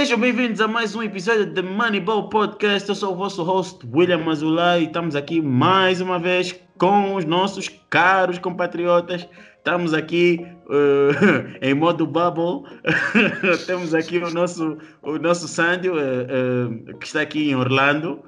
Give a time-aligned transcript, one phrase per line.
[0.00, 2.88] Sejam bem-vindos a mais um episódio de Moneyball Podcast.
[2.88, 7.26] Eu sou o vosso host, William Mazula, e estamos aqui mais uma vez com os
[7.26, 9.28] nossos caros compatriotas.
[9.58, 12.66] Estamos aqui uh, em modo bubble.
[13.66, 18.22] Temos aqui o nosso, o nosso Sandy, uh, uh, que está aqui em Orlando.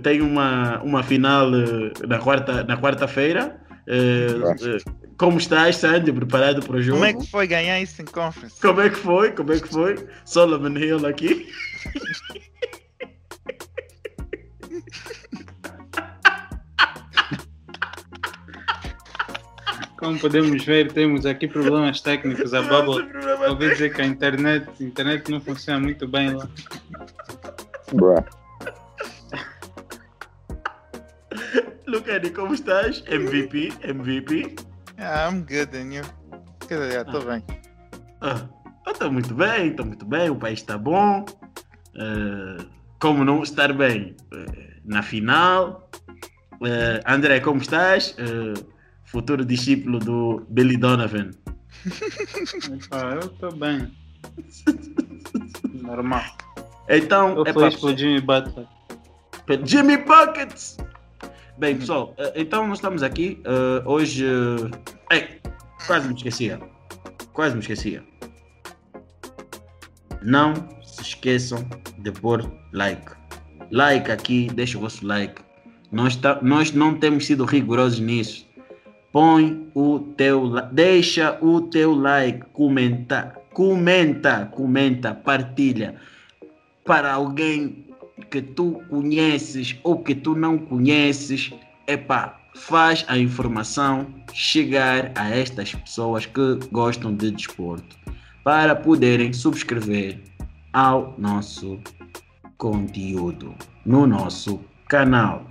[0.00, 1.50] tem uma, uma final
[2.06, 2.64] na quarta-feira.
[2.68, 3.08] Na quarta
[5.16, 6.12] como estás, Sandy?
[6.12, 6.98] Preparado para o jogo?
[6.98, 8.60] Como é que foi ganhar isso em conference?
[8.60, 9.32] Como é que foi?
[9.32, 10.08] Como é que foi?
[10.24, 11.48] Solomon Hill aqui.
[19.98, 22.52] Como podemos ver, temos aqui problemas técnicos.
[22.52, 23.08] A Bubble
[23.48, 26.46] ouvi dizer que a internet, a internet não funciona muito bem lá.
[27.92, 28.22] Bruh.
[31.86, 33.02] Lucani, como estás?
[33.06, 34.73] MVP, MVP.
[34.98, 36.02] Yeah, I'm good, and you?
[36.68, 37.24] Quer dizer, estou ah.
[37.24, 37.42] bem.
[38.20, 38.48] Ah,
[38.86, 41.24] estou muito bem, estou muito bem, o país está bom.
[41.94, 42.64] Uh,
[43.00, 45.90] como não estar bem uh, na final?
[46.54, 48.16] Uh, André, como estás?
[49.04, 51.30] futuro discípulo do Billy Donovan.
[53.12, 53.92] eu estou bem.
[55.82, 56.24] Normal.
[56.88, 58.66] Então, eu é feliz pelo Jimmy Butler.
[59.64, 60.76] Jimmy Buckets!
[61.56, 64.24] Bem, pessoal, eh, então nós estamos aqui uh, hoje.
[64.24, 64.70] Uh,
[65.08, 65.40] ei,
[65.86, 66.60] quase me esquecia.
[67.32, 68.02] Quase me esquecia.
[70.20, 70.52] Não
[70.82, 71.64] se esqueçam
[71.98, 73.12] de pôr like.
[73.70, 75.40] Like aqui, deixa o vosso like.
[75.92, 78.44] Nós, tá, nós não temos sido rigorosos nisso.
[79.12, 85.94] Põe o teu deixa o teu like, comenta, comenta, comenta, partilha
[86.84, 87.83] para alguém
[88.30, 91.52] que tu conheces ou que tu não conheces,
[91.86, 97.96] epá, faz a informação chegar a estas pessoas que gostam de desporto
[98.42, 100.20] para poderem subscrever
[100.72, 101.80] ao nosso
[102.56, 105.46] conteúdo no nosso canal.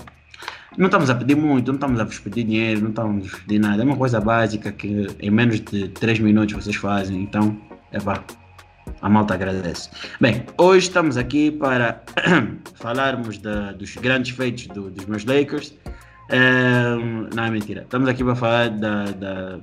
[0.77, 3.59] Não estamos a pedir muito, não estamos a vos pedir dinheiro, não estamos a pedir
[3.59, 3.83] nada.
[3.83, 7.21] É uma coisa básica que em menos de 3 minutos vocês fazem.
[7.21, 7.55] Então,
[7.91, 8.23] é pá,
[9.03, 9.89] a malta agradece.
[10.19, 12.01] Bem, hoje estamos aqui para
[12.75, 15.73] falarmos dos grandes feitos do, dos meus Lakers.
[16.31, 17.81] Um, não é mentira.
[17.81, 19.59] Estamos aqui para falar da, da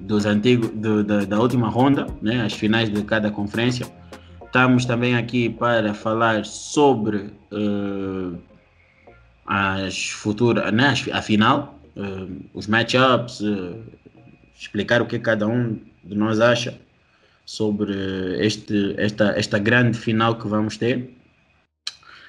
[0.00, 3.86] dos antigos, do, da, da, última ronda, né, as finais de cada conferência.
[4.44, 8.36] Estamos também aqui para falar sobre uh,
[9.46, 13.76] as futuras, né, a final, uh, os matchups, uh,
[14.58, 16.76] explicar o que cada um de nós acha
[17.46, 21.08] sobre este, esta, esta grande final que vamos ter.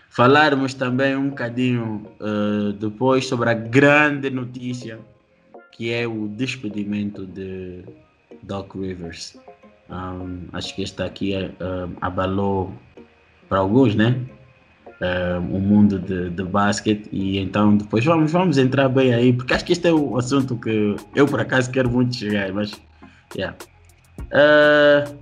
[0.09, 4.99] Falarmos também um bocadinho uh, depois sobre a grande notícia
[5.71, 7.83] que é o despedimento de
[8.41, 9.37] Doc Rivers.
[9.89, 12.73] Um, acho que esta aqui uh, abalou
[13.47, 14.19] para alguns, né?
[15.51, 19.63] O mundo de, de basquete e então depois vamos, vamos entrar bem aí, porque acho
[19.63, 22.71] que este é o assunto que eu por acaso quero muito chegar, mas
[23.35, 23.55] yeah.
[24.27, 25.17] Uh,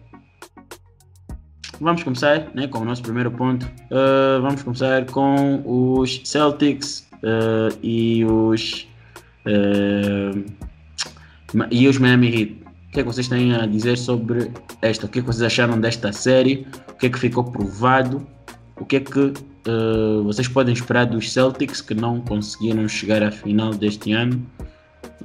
[1.79, 3.65] vamos começar né, com o nosso primeiro ponto.
[3.65, 8.87] Uh, vamos começar com os Celtics uh, e os
[11.69, 12.65] e os Miami Heat.
[12.89, 14.51] O que é que vocês têm a dizer sobre
[14.81, 15.05] esta?
[15.05, 16.65] O que é que vocês acharam desta série?
[16.89, 18.25] O que é que ficou provado?
[18.77, 19.33] O que é que
[20.23, 24.43] vocês podem esperar dos Celtics que não conseguiram chegar à final deste ano?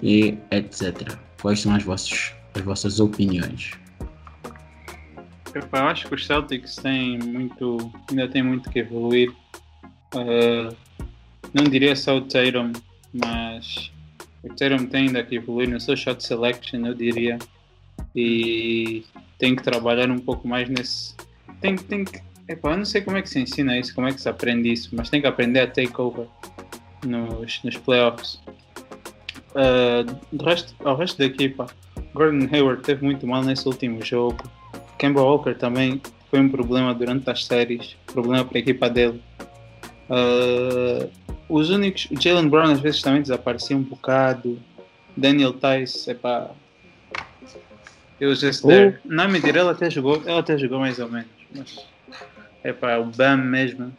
[0.02, 1.16] E etc.
[1.40, 3.72] Quais são as vossas as vossas opiniões.
[5.54, 9.30] Eu acho que os Celtics têm muito, ainda tem muito que evoluir.
[10.14, 10.74] Uh,
[11.52, 12.72] não diria só o Tatum,
[13.12, 13.90] mas
[14.42, 17.38] o Tatum tem ainda que evoluir no seu shot selection, eu diria.
[18.14, 19.04] E
[19.38, 21.14] tem que trabalhar um pouco mais nesse.
[21.60, 22.20] Tem, tem que.
[22.48, 24.72] Epa, eu não sei como é que se ensina isso, como é que se aprende
[24.72, 26.26] isso, mas tem que aprender a take over
[27.04, 28.40] nos, nos playoffs.
[29.52, 31.66] Uh, resto, ao resto da equipa,
[32.14, 34.38] Gordon Hayward teve muito mal nesse último jogo.
[34.98, 36.00] Kemba Walker também
[36.30, 39.20] foi um problema durante as séries, problema para a equipa dele.
[40.08, 41.10] Uh,
[41.48, 44.58] os únicos, Jalen Brown às vezes também desaparecia um bocado.
[45.16, 46.10] Daniel Tice.
[48.20, 49.00] It was just there.
[49.04, 49.08] Oh.
[49.08, 51.30] Não, mentira, ela até jogou, ela até jogou mais ou menos.
[51.54, 51.84] Mas,
[52.62, 53.92] epá, o Bam mesmo.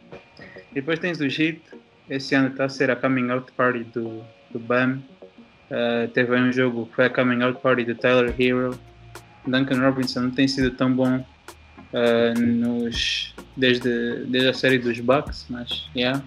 [0.70, 1.60] E depois tens o Heat,
[2.08, 5.02] esse ano está a ser a coming out party do, do Bam.
[5.72, 8.78] Uh, teve um jogo que foi a coming out party do Tyler Hero.
[9.46, 15.46] Duncan Robinson não tem sido tão bom uh, nos, desde, desde a série dos Bucks,
[15.48, 16.22] mas yeah.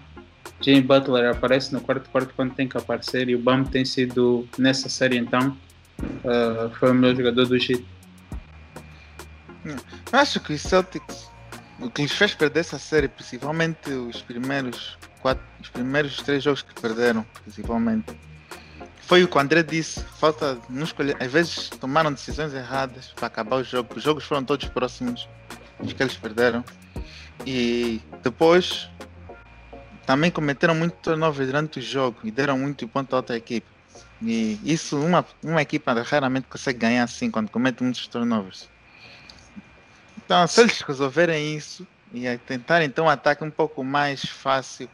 [0.62, 4.48] Jimmy Butler aparece no quarto quarto quando tem que aparecer e o Bam tem sido
[4.58, 5.56] nessa série então
[6.00, 7.86] uh, foi o melhor jogador do Heat.
[10.12, 11.30] Acho que os Celtics
[11.80, 16.62] o que lhes fez perder essa série, principalmente os primeiros quatro, os primeiros três jogos
[16.62, 18.18] que perderam, principalmente,
[19.06, 23.28] foi o que o André disse, falta não escolher, às vezes tomaram decisões erradas para
[23.28, 23.94] acabar o jogo.
[23.96, 25.28] Os jogos foram todos próximos
[25.80, 26.64] os que eles perderam.
[27.46, 28.90] E depois
[30.06, 33.68] também cometeram muito turnover durante o jogo e deram muito ponto a outra equipe.
[34.22, 38.68] E isso uma, uma equipa raramente consegue ganhar assim quando comete muitos turnovers.
[40.18, 44.90] Então, se eles resolverem isso e tentarem então um ataque um pouco mais fácil,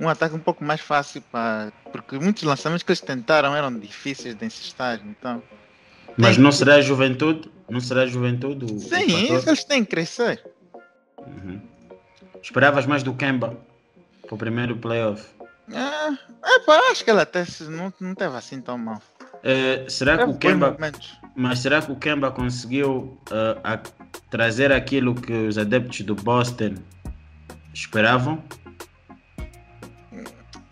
[0.00, 1.72] um ataque um pouco mais fácil para.
[1.92, 5.42] Porque muitos lançamentos que eles tentaram eram difíceis de insistir, então.
[6.16, 7.50] Mas não será a juventude?
[7.68, 8.64] Não será a juventude?
[8.64, 10.42] O, Sim, o eles têm que crescer.
[11.18, 11.60] Uhum.
[12.42, 13.56] Esperavas mais do Kemba
[14.22, 15.24] para o primeiro playoff?
[15.70, 19.00] É, é pá, acho que ele até não, não teve assim tão mal.
[19.42, 20.76] É, será que o Kemba.
[21.34, 23.80] Mas será que o Kemba conseguiu uh, a,
[24.30, 26.74] trazer aquilo que os adeptos do Boston
[27.72, 28.42] esperavam?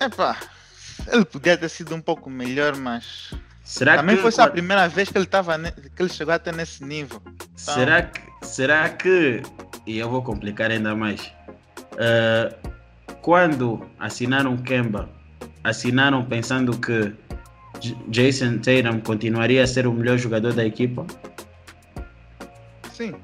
[0.01, 0.37] Epá,
[1.13, 5.11] ele podia ter sido um pouco melhor, mas será também que, foi a primeira vez
[5.11, 7.21] que ele tava que ele chegou até nesse nível.
[7.27, 7.75] Então...
[7.75, 9.43] Será que será que
[9.87, 11.21] e eu vou complicar ainda mais?
[11.93, 12.71] Uh,
[13.21, 15.09] quando assinaram Kemba,
[15.63, 17.13] assinaram pensando que
[18.09, 21.07] Jason Tatum continuaria a ser o melhor jogador da equipa?
[22.93, 23.15] Sim.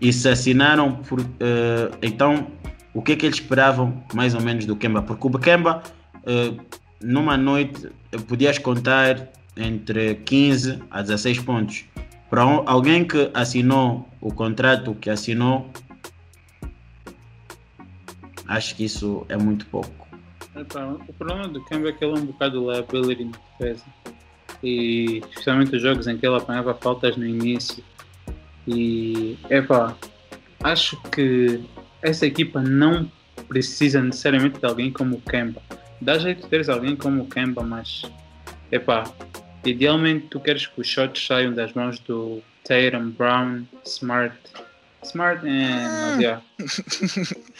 [0.00, 1.20] E se assinaram por.
[1.20, 2.48] Uh, então,
[2.94, 5.02] o que é que eles esperavam mais ou menos do Kemba?
[5.02, 5.82] Porque o Kemba,
[6.16, 6.60] uh,
[7.00, 7.90] numa noite,
[8.28, 11.84] podias contar entre 15 a 16 pontos.
[12.28, 15.70] Para alguém que assinou o contrato que assinou,
[18.46, 20.06] acho que isso é muito pouco.
[21.08, 23.84] O problema do Kemba é que ele é um bocado liability na defesa.
[24.62, 27.82] E especialmente os jogos em que ele apanhava faltas no início.
[28.66, 29.96] E, epá,
[30.62, 31.60] acho que
[32.02, 33.10] essa equipa não
[33.48, 35.62] precisa necessariamente de alguém como o Kemba.
[36.00, 38.02] Dá jeito de teres alguém como o Kemba, mas,
[38.70, 39.04] epá,
[39.64, 44.36] idealmente tu queres que os shots saiam das mãos do Tatum, Brown, Smart.
[45.04, 46.42] Smart, é, mas, yeah.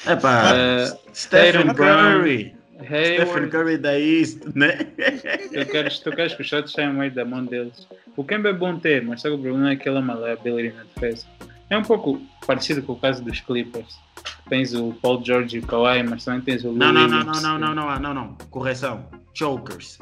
[0.06, 2.54] Epá, uh, Stephen Curry.
[2.88, 4.78] Hayward, Stephen Curry da East, né?
[5.52, 7.86] Tu queres, tu queres que os shots saiam meio da mão deles.
[8.16, 10.14] O Kemba é bom ter, mas só que o problema é que ele é uma
[10.14, 11.26] liability na defesa.
[11.72, 13.98] É um pouco parecido com o caso dos Clippers.
[14.46, 17.40] Tens o Paul George e o Kawhi, mas também tens o não, não, não, não,
[17.40, 19.02] não, não, não, não, não, correção.
[19.32, 19.98] Chokers.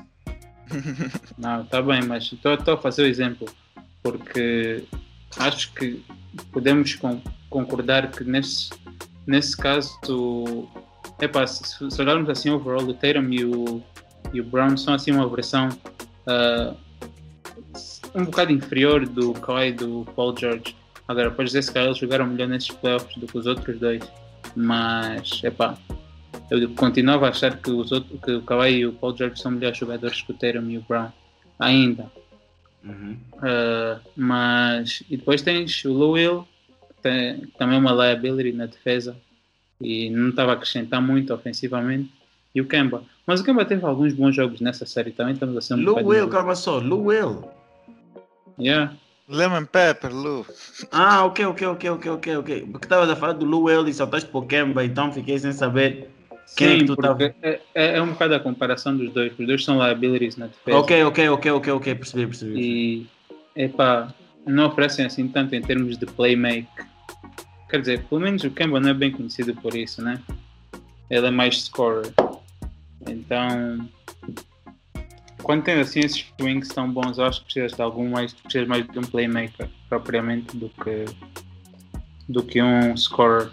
[1.38, 3.48] Não, tá bem, mas estou a fazer o exemplo
[4.02, 4.84] porque
[5.36, 6.04] acho que
[6.52, 6.96] podemos
[7.48, 8.70] concordar que nesse,
[9.26, 10.68] nesse caso
[11.20, 13.82] Epá, se, se olharmos assim overall, o Tatum e o,
[14.32, 16.76] e o Brown são assim uma versão uh,
[18.14, 20.79] um bocado inferior do Kawhi e do Paul George.
[21.10, 24.00] Agora, podes dizer se calhar eles jogaram melhor nesses playoffs do que os outros dois.
[24.54, 25.76] Mas, epá,
[26.48, 29.50] eu continuava a achar que, os outros, que o Kawhi e o Paul George são
[29.50, 31.08] melhores jogadores que o Tatum e o Brown.
[31.58, 32.08] Ainda.
[32.84, 33.16] Uhum.
[33.34, 36.46] Uh, mas, e depois tens o Lou Will,
[37.02, 39.16] tem também uma liability na defesa
[39.80, 42.08] e não estava a acrescentar muito ofensivamente.
[42.54, 43.02] E o Kemba.
[43.26, 45.34] Mas o Kemba teve alguns bons jogos nessa série também.
[45.34, 46.78] Estamos a ser um Lou Will, calma só.
[46.78, 47.50] Lou Will.
[48.60, 48.94] Yeah.
[49.30, 50.44] Lemon Pepper, Lou.
[50.90, 52.68] Ah, ok, ok, ok, ok, ok, ok.
[52.72, 55.52] Porque estavas a falar do Lou Will e saltaste para o Kemba, então fiquei sem
[55.52, 56.10] saber
[56.56, 57.22] quem Sim, é que tu estava.
[57.22, 59.32] É, é, é, um bocado a comparação dos dois.
[59.38, 60.78] Os dois são liabilities na defesa.
[60.78, 62.60] Ok, ok, ok, ok, ok, percebi, percebi.
[62.60, 63.06] E,
[63.64, 64.12] epá,
[64.44, 66.68] não oferecem assim tanto em termos de playmake
[67.70, 70.20] Quer dizer, pelo menos o Kemba não é bem conhecido por isso, né?
[71.08, 72.12] Ele é mais scorer.
[73.08, 73.88] Então,
[75.42, 78.68] quando tem assim esses swings tão bons, eu acho que precisas de algum mais, precisas
[78.68, 81.04] mais de um playmaker propriamente do que
[82.28, 83.50] do que um scorer.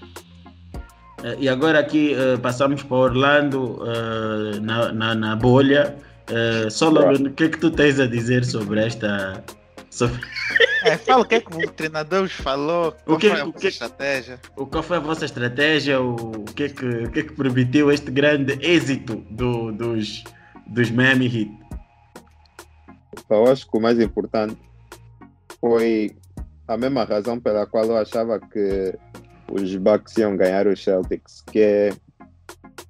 [1.24, 5.96] Eh, e agora aqui uh, passamos para Orlando uh, na, na, na, bolha.
[6.30, 9.44] Uh, Solomon, o que é que tu tens a dizer sobre esta
[9.90, 10.20] sobre...
[10.84, 13.60] É, fala o que, é que o treinador falou, qual o que, foi a vossa
[13.60, 14.40] que, estratégia.
[14.56, 17.34] O, qual foi a vossa estratégia, o, o, que, é que, o que é que
[17.34, 20.24] permitiu este grande êxito do, dos,
[20.68, 21.67] dos Miami Heat?
[23.30, 24.58] Eu acho que o mais importante
[25.60, 26.16] foi
[26.68, 28.94] a mesma razão pela qual eu achava que
[29.52, 31.90] os Bucks iam ganhar os Celtics, que é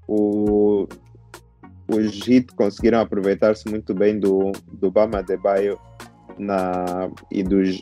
[0.07, 0.87] o,
[1.87, 5.79] os Heat conseguiram aproveitar-se muito bem do, do Bama de Baio
[6.37, 7.81] na, e, dos,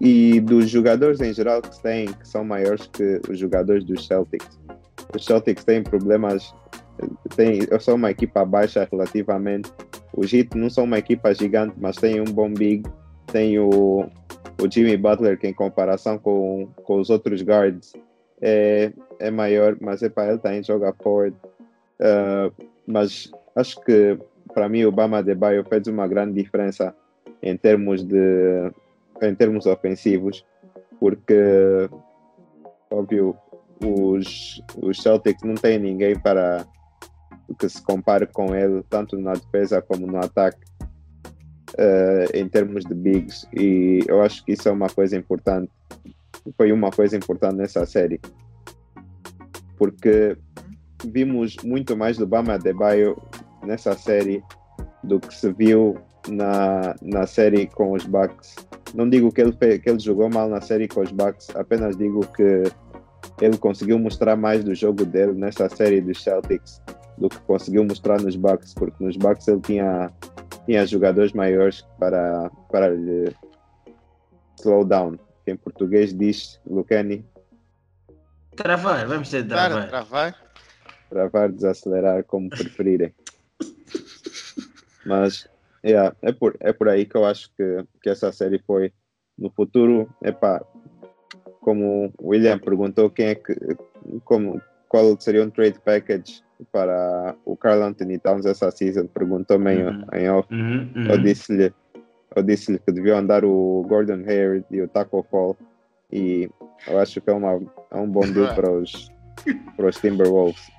[0.00, 4.58] e dos jogadores em geral que têm, que são maiores que os jogadores dos Celtics.
[5.14, 6.54] Os Celtics têm problemas,
[7.36, 9.72] têm, são uma equipa baixa relativamente.
[10.14, 12.88] Os Heat não são uma equipa gigante, mas têm um bom big,
[13.26, 14.08] tem o,
[14.60, 17.92] o Jimmy Butler, que em comparação com, com os outros guards
[18.40, 21.36] é, é maior, mas é para ele também joga forward.
[22.00, 22.52] Uh,
[22.86, 24.18] mas acho que
[24.54, 26.94] para mim o Bama Baio fez uma grande diferença
[27.42, 28.72] em termos de
[29.20, 30.44] em termos ofensivos,
[31.00, 31.88] porque
[32.90, 33.36] óbvio
[33.84, 36.66] os, os Celtics não têm ninguém para
[37.54, 40.60] que se compare com ele, tanto na defesa como no ataque,
[41.72, 43.46] uh, em termos de bigs.
[43.54, 45.70] E eu acho que isso é uma coisa importante.
[46.56, 48.20] Foi uma coisa importante nessa série.
[49.76, 50.36] Porque
[51.04, 53.16] vimos muito mais do Bama Adebayo
[53.64, 54.42] nessa série
[55.02, 55.96] do que se viu
[56.28, 58.56] na, na série com os Bucks.
[58.94, 62.26] Não digo que ele, que ele jogou mal na série com os Bucks, apenas digo
[62.32, 62.64] que
[63.40, 66.80] ele conseguiu mostrar mais do jogo dele nessa série dos Celtics
[67.18, 70.12] do que conseguiu mostrar nos Bucks, porque nos Bucks ele tinha,
[70.64, 73.34] tinha jogadores maiores para, para lhe
[74.58, 75.18] slow down.
[75.44, 77.24] Que em português diz, Lucani.
[78.56, 79.88] Travar, vamos ter travar.
[79.88, 80.34] Travar,
[81.10, 83.14] travar desacelerar, como preferirem.
[85.04, 85.48] Mas
[85.84, 88.92] yeah, é, por, é por aí que eu acho que, que essa série foi.
[89.36, 90.60] No futuro, epá,
[91.60, 93.54] como o William perguntou quem é que,
[94.24, 96.42] como, qual seria um trade package
[96.72, 100.04] para o Carl Anthony Towns essa season, perguntou-me uhum.
[100.12, 100.52] em off.
[100.52, 101.06] Uhum, uhum.
[101.06, 101.72] Eu disse-lhe
[102.36, 105.56] eu disse que deviam andar o Gordon Hayward e o Taco Fall
[106.12, 106.48] e
[106.86, 109.10] eu acho que é, uma, é um bom deal para os,
[109.76, 110.70] para os Timberwolves.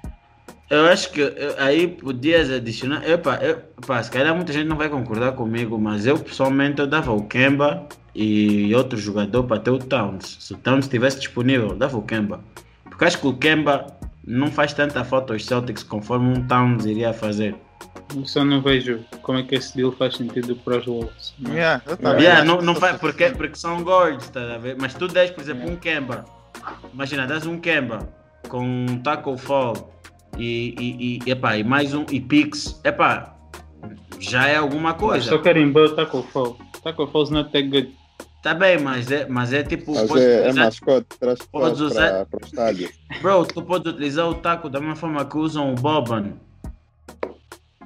[0.69, 1.21] Eu acho que
[1.57, 3.07] aí podias adicionar.
[3.07, 7.11] Epa, epa, se calhar muita gente não vai concordar comigo, mas eu pessoalmente eu dava
[7.11, 10.37] o Kemba e outro jogador para ter o Towns.
[10.39, 12.39] Se o Towns estivesse disponível, dava o Kemba.
[12.83, 13.87] Porque acho que o Kemba
[14.29, 17.55] não faz tanta falta aos Celtics conforme um Towns iria fazer.
[18.25, 21.33] Só não vejo como é que esse deal faz sentido para os Wolves.
[21.47, 21.81] Yeah,
[22.19, 24.77] yeah, não, não faz, porque, porque são guards, tá a ver?
[24.79, 25.75] Mas tu des, por exemplo, yeah.
[25.75, 26.25] um Kemba.
[26.93, 28.07] Imagina, das um Kemba
[28.47, 29.93] com um tackle fall
[30.37, 33.35] e, e, e, epá, e mais um e Pix, epá,
[34.19, 35.27] já é alguma coisa.
[35.27, 36.57] Só querem o tackle fall.
[36.83, 37.98] Tackle falls not that good.
[38.41, 39.93] Tá bem, mas é, mas é tipo.
[39.93, 42.25] Mas é, é mascote, traz podes usar...
[42.25, 42.89] para o estádio.
[43.21, 46.33] Bro, tu podes utilizar o taco da mesma forma que usam o Boban.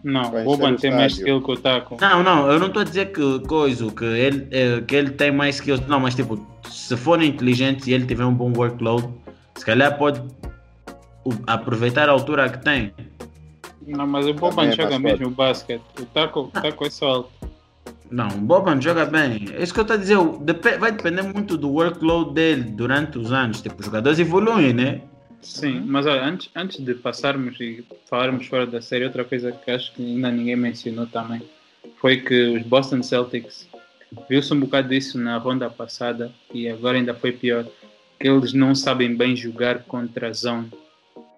[0.03, 1.97] Não, o Boban tem mais skill que o taco.
[1.99, 5.31] Não, não, eu não estou a dizer que coisa, que ele, é, que ele tem
[5.31, 5.87] mais skills.
[5.87, 9.07] Não, mas tipo, se for inteligente e ele tiver um bom workload,
[9.55, 10.21] se calhar pode
[11.47, 12.93] aproveitar a altura que tem.
[13.87, 15.83] Não, mas o Boban é joga mesmo o basquete.
[15.99, 17.42] O taco, o taco é só alto.
[18.11, 19.45] Não, o Boban joga bem.
[19.53, 20.17] É isso que eu estou a dizer.
[20.79, 23.61] Vai depender muito do workload dele durante os anos.
[23.61, 25.01] Tipo, os jogadores evoluem, né?
[25.41, 29.69] Sim, mas olha, antes, antes de passarmos e falarmos fora da série, outra coisa que
[29.69, 31.41] acho que ainda ninguém mencionou também
[31.97, 33.67] foi que os Boston Celtics
[34.29, 37.65] viu-se um bocado disso na ronda passada e agora ainda foi pior,
[38.17, 40.71] que eles não sabem bem jogar contra a zone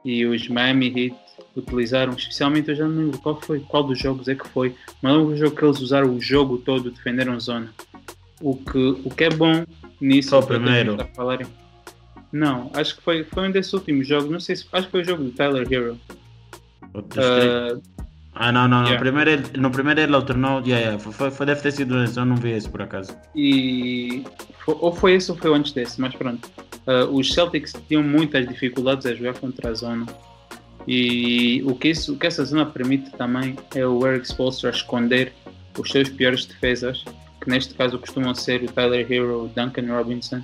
[0.05, 1.15] e os Miami Heat
[1.55, 5.15] utilizaram, especialmente eu já não lembro qual foi, qual dos jogos é que foi, mas
[5.15, 7.73] o jogo que eles usaram o jogo todo, defenderam zona.
[8.39, 9.65] O que, o que é bom
[9.99, 10.29] nisso.
[10.29, 10.97] Só o primeiro.
[11.15, 11.47] Falarem.
[12.31, 15.01] Não, acho que foi, foi um desses últimos jogos, não sei se acho que foi
[15.01, 15.97] o jogo do Tyler Hero.
[16.93, 17.81] Uh,
[18.33, 18.93] ah, não, não, yeah.
[18.93, 22.19] no, primeiro ele, no primeiro ele alternou, yeah, yeah, foi, foi, deve ter sido esse,
[22.19, 23.15] eu não vi esse por acaso.
[23.33, 24.23] E
[24.67, 26.49] ou foi esse ou foi antes desse, mas pronto.
[26.87, 30.05] Uh, os Celtics tinham muitas dificuldades a jogar contra a zona.
[30.87, 35.33] E o que, isso, o que essa zona permite também é o Eric Spoelstra esconder
[35.77, 37.03] os seus piores defesas,
[37.41, 40.43] que neste caso costumam ser o Tyler Hero, o Duncan Robinson.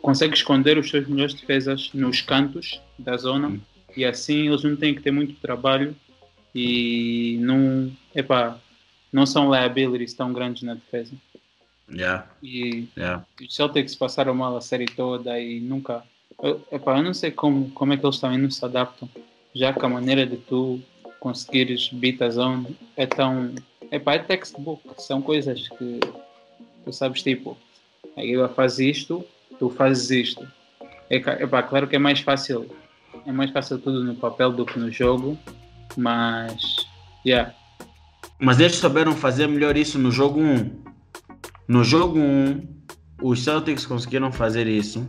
[0.00, 3.60] Consegue esconder os seus melhores defesas nos cantos da zona hum.
[3.96, 5.94] e assim eles não têm que ter muito trabalho
[6.54, 8.58] e não, epá,
[9.12, 11.12] não são liabilities tão grandes na defesa.
[11.92, 12.26] Yeah.
[12.42, 13.24] E yeah.
[13.40, 16.02] os Celtics passaram mal a série toda e nunca.
[16.42, 19.08] Eu, eu não sei como, como é que eles também não se adaptam,
[19.54, 20.80] já que a maneira de tu
[21.20, 23.54] conseguires beat a zone é tão.
[23.90, 26.00] Epá, é textbook, são coisas que
[26.84, 27.58] tu sabes, tipo,
[28.16, 29.24] a Giba faz isto,
[29.58, 30.48] tu fazes isto.
[31.10, 32.74] É, epá, claro que é mais fácil,
[33.26, 35.38] é mais fácil tudo no papel do que no jogo,
[35.96, 36.62] mas.
[37.24, 37.54] Yeah.
[38.38, 40.81] Mas eles souberam fazer melhor isso no jogo 1.
[41.72, 42.68] No jogo 1,
[43.22, 45.08] os Celtics conseguiram fazer isso.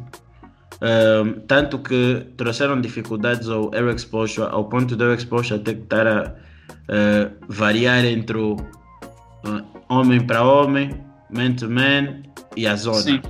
[0.82, 5.82] Um, tanto que trouxeram dificuldades ao Eric Spoelstra, ao ponto do Eric Spoelstra ter que
[5.82, 10.92] estar a uh, variar entre o uh, homem para homem,
[11.30, 12.24] man to man
[12.56, 13.02] e a zona.
[13.02, 13.22] Sim.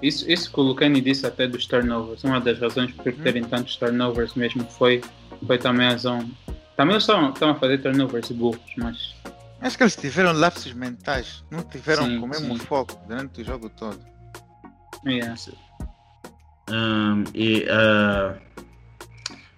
[0.00, 3.76] Isso, isso que o Lucani disse até dos turnovers, uma das razões por terem tantos
[3.76, 5.02] turnovers mesmo foi,
[5.46, 6.26] foi também a zona.
[6.74, 9.14] Também eles estão, estão a fazer turnovers burros, mas
[9.60, 12.64] Acho que eles tiveram lapsos mentais, não tiveram sim, com o mesmo sim.
[12.64, 13.98] foco durante o jogo todo.
[15.04, 15.34] Yeah.
[16.70, 18.36] Um, e uh,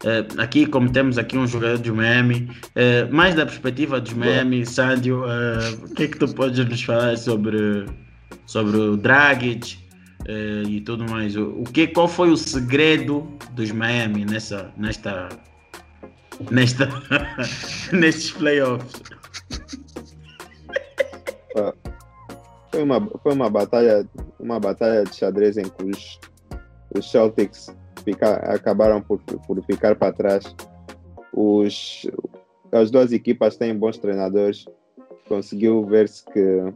[0.04, 4.64] uh, aqui, como temos aqui um jogador de Miami, uh, mais da perspectiva dos Miami,
[4.64, 7.86] Sandio, uh, o que é que tu podes nos falar sobre,
[8.46, 9.78] sobre o Dragic
[10.68, 11.36] e tudo mais?
[11.36, 15.28] O, o que, qual foi o segredo dos Miami nessa, nesta,
[16.50, 16.88] nesta,
[17.92, 19.02] nestes playoffs?
[22.70, 24.06] Foi uma, foi uma batalha,
[24.38, 26.20] uma batalha de xadrez em que os,
[26.96, 27.74] os Celtics
[28.04, 30.54] fica, acabaram por, por ficar para trás.
[31.32, 32.08] Os,
[32.70, 34.66] as duas equipas têm bons treinadores.
[35.28, 36.72] Conseguiu ver-se que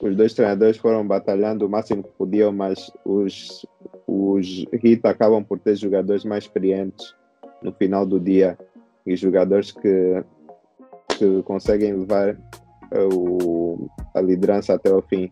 [0.00, 3.66] os dois treinadores foram batalhando o máximo que podiam, mas os,
[4.06, 7.14] os Heat acabam por ter jogadores mais experientes
[7.62, 8.58] no final do dia
[9.06, 10.24] e jogadores que,
[11.16, 12.36] que conseguem levar
[13.12, 15.30] o, a liderança até o fim.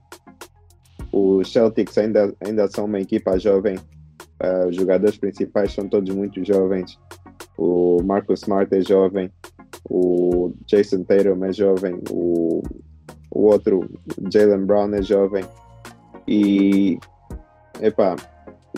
[1.12, 6.44] Os Celtics ainda, ainda são uma equipa jovem, uh, os jogadores principais são todos muito
[6.44, 6.98] jovens.
[7.56, 9.30] O Marcus Smart é jovem,
[9.88, 12.62] o Jason Tatum é jovem, o,
[13.30, 13.88] o outro,
[14.32, 15.44] Jalen Brown, é jovem.
[16.26, 16.98] E,
[17.80, 18.16] epá,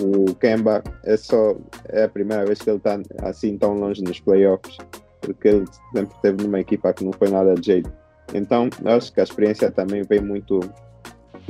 [0.00, 1.56] o Kemba é só
[1.88, 4.76] é a primeira vez que ele está assim tão longe nos playoffs,
[5.20, 8.03] porque ele sempre esteve numa equipa que não foi nada de jeito.
[8.34, 10.58] Então, acho que a experiência também vem muito,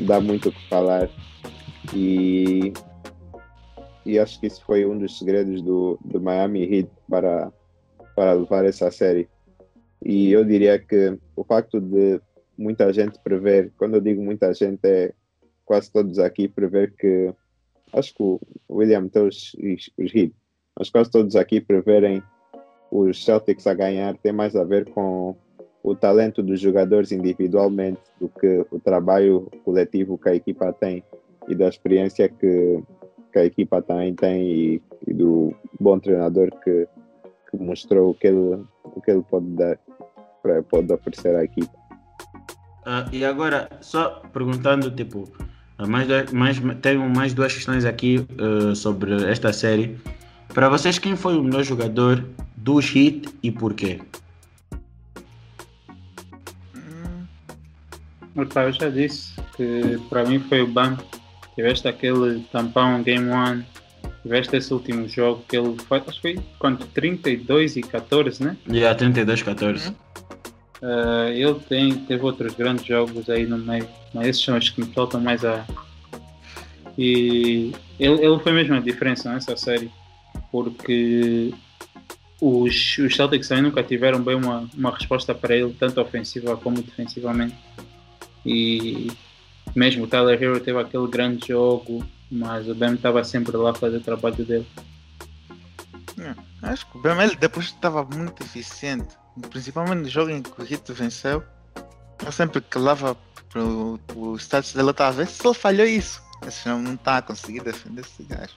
[0.07, 1.09] dá muito o que falar.
[1.95, 2.75] E,
[4.05, 7.51] e acho que isso foi um dos segredos do, do Miami Heat para,
[8.15, 9.29] para levar essa série.
[10.05, 12.21] E eu diria que o facto de
[12.57, 15.15] muita gente prever, quando eu digo muita gente, é
[15.65, 17.33] quase todos aqui prever que
[17.95, 19.57] acho que o William tem os,
[19.99, 20.35] os Heat,
[20.79, 22.23] mas quase todos aqui preverem
[22.91, 25.37] os Celtics a ganhar tem mais a ver com
[25.85, 31.05] o talento dos jogadores individualmente do que o trabalho coletivo que a equipa tem
[31.47, 32.83] e da experiência que,
[33.31, 36.89] que a equipa também tem e, e do bom treinador que,
[37.51, 39.79] que, mostrou o que ele, o que ele pode dar
[40.43, 41.73] para pode oferecer à equipa.
[42.87, 45.31] Uh, e agora, só perguntando, tipo,
[45.87, 49.99] mais, mais, tenho mais duas questões aqui uh, sobre esta série.
[50.55, 52.25] Para vocês, quem foi o melhor jogador
[52.57, 54.01] dos Heat e porquê?
[58.37, 60.99] Opa, eu já disse que para mim foi o Bam.
[61.55, 63.65] Tiveste aquele tampão Game One,
[64.23, 66.85] tiveste esse último jogo que ele foi, acho que foi quanto?
[66.87, 68.57] 32 e 14, né?
[68.69, 69.91] Yeah, 32 e 14.
[69.91, 74.81] Uh, ele tem, teve outros grandes jogos aí no meio, mas esses são os que
[74.81, 75.65] me faltam mais a.
[76.99, 79.91] E ele, ele foi mesmo a diferença nessa série,
[80.51, 81.55] porque
[82.41, 86.83] os, os Celtics também nunca tiveram bem uma, uma resposta para ele, tanto ofensiva como
[86.83, 87.55] defensivamente.
[88.45, 89.11] E
[89.75, 93.75] mesmo o Tyler Hero teve aquele grande jogo, mas o Ben estava sempre lá a
[93.75, 94.67] fazer o trabalho dele.
[96.19, 96.35] É,
[96.69, 99.17] acho que o Ben ele depois estava muito eficiente,
[99.51, 101.43] principalmente no jogo em que o Hit venceu.
[102.25, 103.17] Eu sempre que lava
[103.51, 106.23] para o status dele, estava a ver se ele falhou isso.
[106.51, 108.55] Senão não está a conseguir defender esse gajo.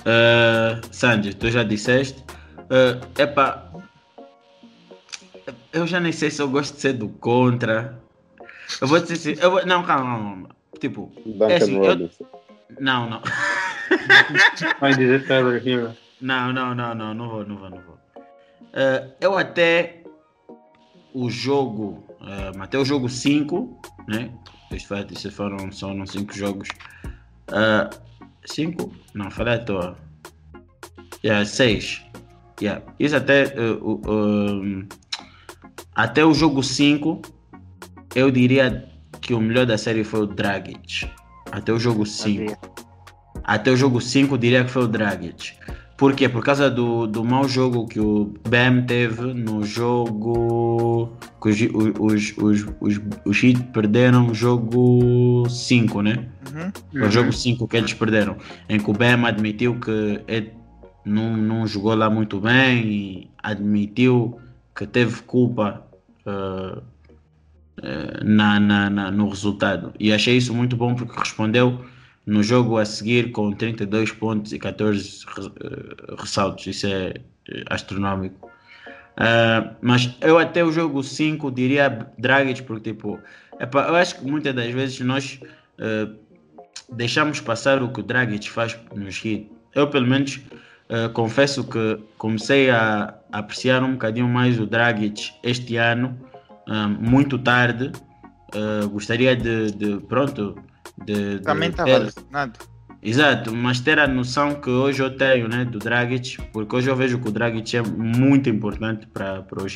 [0.00, 2.24] uh, Sandy, tu já disseste.
[2.58, 3.70] Uh, epá,
[5.72, 8.00] eu já nem sei se eu gosto de ser do contra.
[8.80, 9.42] Eu vou dizer assim.
[9.42, 10.48] Eu vou, não, calma, calma.
[10.78, 12.10] Tipo, Duncan é assim, eu,
[12.80, 13.22] não, não.
[14.80, 15.96] Vai dizer Tyler Hero.
[16.20, 17.98] Não, não, não, não, não vou, não vou, não vou.
[18.72, 20.02] Eh, eu até
[21.14, 24.30] o jogo, eh, até o jogo 5, né?
[24.70, 26.68] Isto foram só 5 jogos.
[28.44, 28.92] 5?
[29.14, 29.96] não, falei à toa.
[31.46, 32.04] 6.
[32.60, 34.86] Yeah, Isso até eh, o- um,
[35.98, 37.20] até o jogo 5,
[38.14, 38.88] eu diria
[39.20, 41.10] que o melhor da série foi o Dragic.
[41.50, 42.56] Até o jogo 5.
[43.42, 45.54] Até o jogo 5 eu diria que foi o Dragic.
[45.96, 46.28] Por quê?
[46.28, 51.18] Por causa do, do mau jogo que o Bam teve no jogo.
[51.42, 51.60] que os,
[51.98, 56.28] os, os, os, os Heat perderam o jogo 5, né?
[56.54, 56.70] Uhum.
[56.92, 58.36] Foi o jogo 5 que eles perderam.
[58.68, 60.52] Em que o Bam admitiu que ele
[61.04, 64.38] não, não jogou lá muito bem e admitiu
[64.76, 65.87] que teve culpa
[66.28, 69.92] uh, na, na, na, no resultado.
[69.98, 71.84] E achei isso muito bom porque respondeu
[72.26, 76.66] no jogo a seguir com 32 pontos e 14 uh, ressaltos.
[76.66, 77.14] Isso é
[77.70, 78.48] astronómico.
[79.18, 83.18] Uh, mas eu até o jogo 5 diria Dragic porque tipo,
[83.58, 85.40] epa, eu acho que muitas das vezes nós
[85.80, 86.14] uh,
[86.92, 89.50] deixamos passar o que o Dragic faz nos Heat.
[89.74, 90.40] Eu pelo menos
[90.90, 96.18] uh, confesso que comecei a, a, apreciar um bocadinho mais o Dragic este ano,
[97.00, 97.90] muito tarde,
[98.54, 100.56] uh, gostaria de, de pronto,
[101.04, 102.58] de, Também estava ter- lesionado.
[103.00, 106.96] Exato, mas ter a noção que hoje eu tenho né, do Dragic, porque hoje eu
[106.96, 109.68] vejo que o Dragic é muito importante para o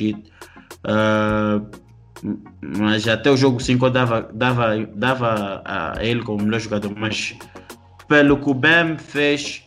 [2.22, 2.38] m-
[2.79, 7.37] mas até o jogo 5 eu dava, dava, dava a ele como melhor jogador, mas
[8.09, 9.62] pelo que o Bam fez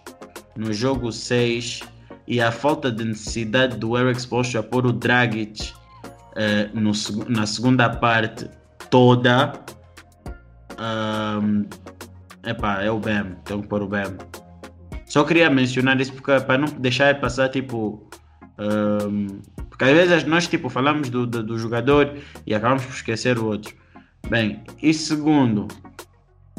[0.58, 1.82] no jogo 6
[2.28, 5.74] e a falta de necessidade do Eric Spoelstra pôr o Dragic
[6.36, 6.92] eh, no
[7.28, 8.50] na segunda parte
[8.90, 9.54] toda,
[10.78, 11.64] ahm,
[12.46, 14.18] Epá, é o BAM, tenho que pôr o BAM.
[15.08, 18.08] Só queria mencionar isso porque para não deixar passar tipo.
[18.58, 19.40] ahm,
[19.70, 22.14] porque às vezes nós tipo falamos do, do, do jogador
[22.46, 23.74] e acabamos por esquecer o outro.
[24.30, 25.68] Bem, e segundo,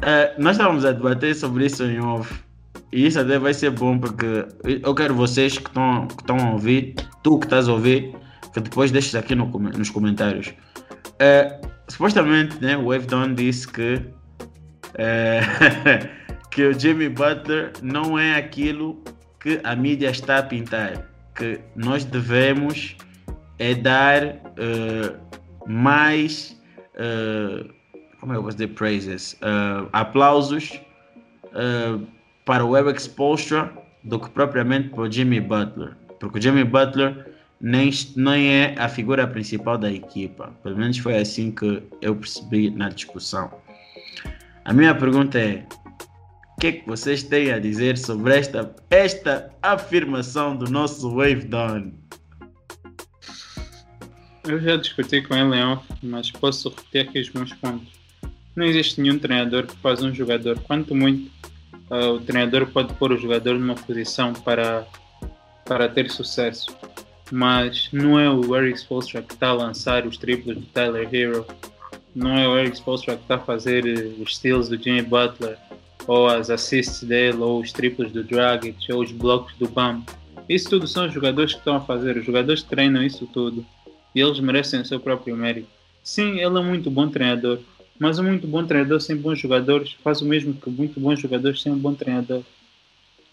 [0.03, 2.46] eh, nós estávamos a debater sobre isso em off.
[2.93, 6.95] E isso até vai ser bom porque eu quero vocês que estão que a ouvir,
[7.23, 8.15] tu que estás a ouvir,
[8.53, 10.55] que depois deixes aqui no nos comentários.
[11.19, 14.01] Eh, supostamente, né, o Wave Dawn disse que
[14.95, 15.41] é,
[16.51, 19.03] que o Jimmy Butler não é aquilo
[19.41, 21.07] que a mídia está a pintar.
[21.35, 22.97] Que nós devemos
[23.59, 25.15] é dar eh,
[25.67, 26.61] mais
[26.95, 27.65] eh,
[28.21, 30.81] como é que eu vou dizer praises eh, aplausos
[32.47, 33.71] para o Eric Spoelstra
[34.03, 38.89] do que propriamente para o Jimmy Butler porque o Jimmy Butler nem, nem é a
[38.89, 43.51] figura principal da equipa pelo menos foi assim que eu percebi na discussão
[44.67, 45.65] a minha pergunta é:
[46.57, 51.45] o que é que vocês têm a dizer sobre esta, esta afirmação do nosso Wave
[51.45, 51.93] Dawn?
[54.43, 57.87] Eu já discuti com ele mas posso repetir aqui os meus pontos.
[58.57, 60.59] Não existe nenhum treinador que faz um jogador.
[60.63, 61.31] Quanto muito,
[61.91, 64.87] ah, o treinador pode pôr o jogador numa posição para,
[65.65, 66.77] para ter sucesso.
[67.31, 71.47] Mas não é o Eric Spoelstra que está a lançar os triplos do Tyler Hero.
[72.15, 73.85] Não é o Eric Spoelstra que está a fazer
[74.21, 75.59] os steals do Jimmy Butler.
[76.07, 80.05] Ou as assists dele, ou os triplos do Dragic, ou os blocos do Bam.
[80.49, 82.17] Isso tudo são os jogadores que estão a fazer.
[82.17, 83.67] Os jogadores treinam isso tudo
[84.17, 85.69] e eles merecem o seu próprio mérito.
[86.03, 87.59] Sim, ele é muito bom treinador,
[87.99, 91.63] mas um muito bom treinador sem bons jogadores faz o mesmo que muito bons jogadores
[91.63, 92.43] sem um bom treinador.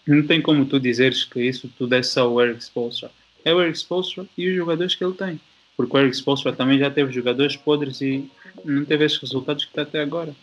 [0.06, 3.10] Não tem como tu dizeres que isso tudo é só o Eric Spoelstra.
[3.44, 5.40] É o Eric Spoelstra e os jogadores que ele tem.
[5.76, 8.30] Porque o Eric Spoelstra também já teve jogadores podres e
[8.64, 10.34] não teve esses resultados que está até agora.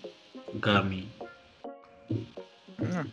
[0.56, 1.08] Gami.
[2.80, 3.06] Hum.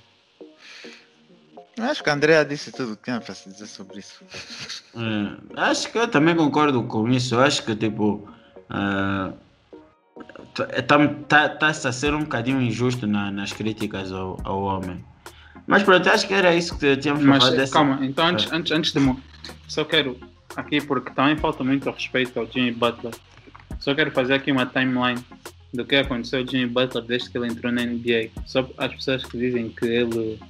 [1.81, 4.21] Acho que a Andrea disse tudo o que tinha para se dizer sobre isso.
[4.97, 7.37] É, acho que eu também concordo com isso.
[7.37, 8.29] Eu acho que, tipo,
[8.69, 9.33] ah,
[10.55, 15.05] tá, tá, tá a ser um bocadinho injusto na- nas críticas ao, ao homem.
[15.67, 17.73] Mas pronto, acho que era isso que tínhamos Mas falado dessa.
[17.73, 19.01] calma, então antes, antes, antes de
[19.67, 20.17] só quero
[20.57, 23.15] aqui porque também falta muito respeito ao Jimmy Butler.
[23.79, 25.23] Só quero fazer aqui uma timeline
[25.73, 28.31] do que aconteceu ao Jimmy Butler desde que ele entrou na NBA.
[28.47, 30.41] Só as pessoas que dizem que ele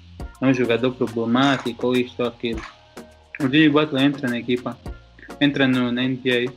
[0.40, 2.62] é um jogador problemático ou isto ou aquilo.
[3.40, 4.78] O Jimmy Butler entra na equipa,
[5.40, 6.52] entra no, na NBA,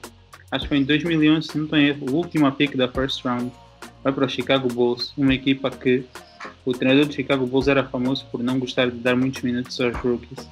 [0.52, 3.24] acho que foi em 2011, se não estou em erro, o último pick da first
[3.24, 3.52] round,
[4.04, 6.04] vai para o Chicago Bulls, uma equipa que
[6.66, 9.96] o treinador do Chicago Bulls era famoso por não gostar de dar muitos minutos aos
[9.96, 10.48] rookies.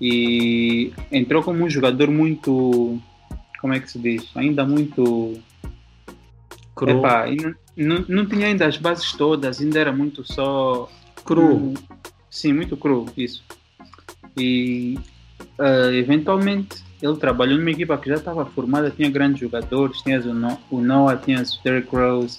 [0.00, 2.98] E entrou como um jogador muito.
[3.60, 4.28] Como é que se diz?
[4.34, 5.40] Ainda muito.
[6.74, 6.90] Cru.
[6.90, 7.26] Epá,
[7.76, 10.90] não, não, tinha ainda as bases todas, ainda era muito só.
[11.24, 11.74] Cru.
[12.28, 13.44] Sim, muito cru, isso.
[14.36, 14.98] E
[15.58, 20.32] ah, eventualmente ele trabalhou numa equipa que já estava formada, tinha grandes jogadores, tinhas o,
[20.32, 22.38] no o Noah, tinhas o Derrick Rose,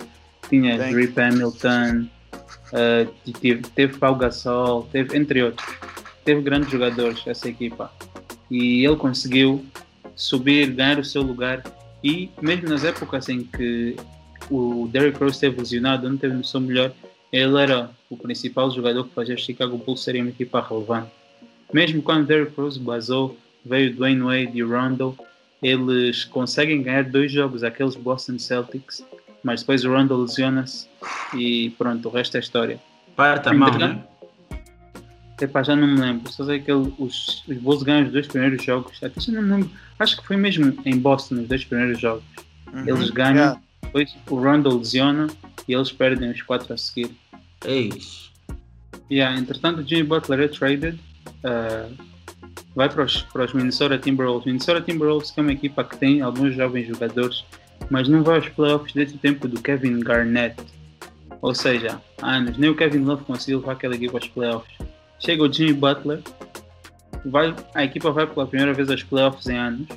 [0.49, 2.07] tinhas Thank Rip Hamilton,
[2.73, 3.05] ah,
[3.39, 5.67] teve, teve Pau Gasol, teve, entre outros.
[6.25, 7.91] Teve grandes jogadores essa equipa.
[8.49, 9.63] E ele conseguiu
[10.15, 11.63] subir, ganhar o seu lugar.
[12.03, 13.95] E mesmo nas épocas em que
[14.49, 16.91] o Derrick Rose esteve lesionado, não teve no seu melhor,
[17.31, 21.11] ele era o principal jogador que fazia o Chicago Bulls serem uma equipa relevante.
[21.71, 25.17] Mesmo quando Derrick Rose basou, veio Dwayne Wade e Rondo,
[25.61, 29.03] eles conseguem ganhar dois jogos, aqueles Boston Celtics,
[29.43, 30.87] mas depois o Rondo lesiona-se
[31.33, 32.79] e pronto, o resto é história.
[33.15, 34.03] Parte a mão, né?
[35.41, 38.27] Epá, já não me lembro, só sei que ele- os, os Bulls ganham os dois
[38.27, 41.65] primeiros jogos, até já não me lembro, acho que foi mesmo em Boston os dois
[41.65, 42.23] primeiros jogos.
[42.71, 42.87] Uhum.
[42.87, 43.61] Eles ganham, Yeah.
[43.81, 45.27] depois o Rondo lesiona
[45.67, 47.11] e eles perdem os quatro a seguir.
[47.65, 48.31] Eis.
[49.11, 50.97] Yeah, entretanto, o Jimmy Butler é traded,
[51.43, 51.93] uh,
[52.75, 54.45] vai para os, para os Minnesota Timberwolves.
[54.45, 57.43] Minnesota Timberwolves que é uma equipa que tem alguns jovens jogadores,
[57.89, 60.55] mas não vai aos playoffs desde o tempo do Kevin Garnett.
[61.41, 62.57] Ou seja, há anos.
[62.57, 64.77] Nem o Kevin Love conseguiu levar aquela equipa aos playoffs.
[65.19, 66.21] Chega o Jimmy Butler,
[67.25, 69.87] vai, a equipa vai pela primeira vez aos playoffs em anos.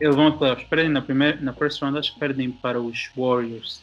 [0.00, 0.68] eles vão a playoffs.
[0.68, 3.82] Perdem na primeira, na first round, acho que perdem para os Warriors.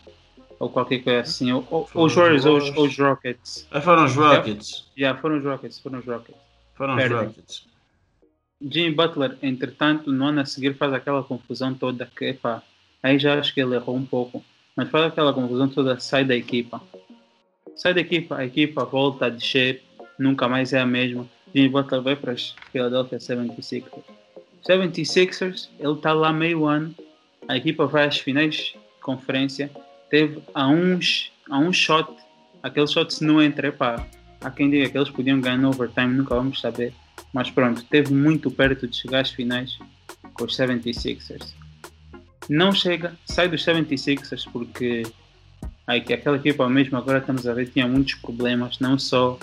[0.59, 1.51] Ou qualquer coisa assim.
[1.51, 3.67] Ou, ou, os Warriors ou os, ou os Rockets.
[3.71, 4.91] Ah, foram os Rockets.
[4.95, 6.50] Já, foram os Rockets, foram os Rockets.
[6.73, 7.67] Foram os.
[8.62, 12.62] Jimmy Butler, entretanto, no ano a seguir faz aquela confusão toda que, epá,
[13.01, 14.43] aí já acho que ele errou um pouco,
[14.75, 16.81] mas faz aquela confusão toda, sai da equipa.
[17.75, 19.84] Sai da equipa, a equipa volta a descer,
[20.19, 21.27] nunca mais é a mesma.
[21.53, 24.03] Jimmy Butler vai para os Philadelphia 76ers.
[24.67, 26.93] 76ers, ele está lá meio ano,
[27.47, 29.71] a equipa vai às finais de conferência,
[30.10, 32.07] teve a uns, a um shot,
[32.62, 34.05] aquele shot se não entra, epá,
[34.41, 36.93] há quem diga que eles podiam ganhar no overtime, nunca vamos saber.
[37.34, 39.77] Mas pronto, teve muito perto de chegar às finais
[40.34, 41.54] com os 76ers.
[42.49, 45.04] Não chega, sai dos 76ers porque
[45.88, 49.38] aí, que aquela equipa mesmo agora estamos a ver tinha muitos problemas, não só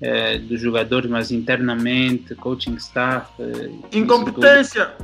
[0.00, 3.30] eh, dos jogadores, mas internamente, coaching staff.
[3.40, 3.70] eh.
[3.92, 4.94] Incompetência!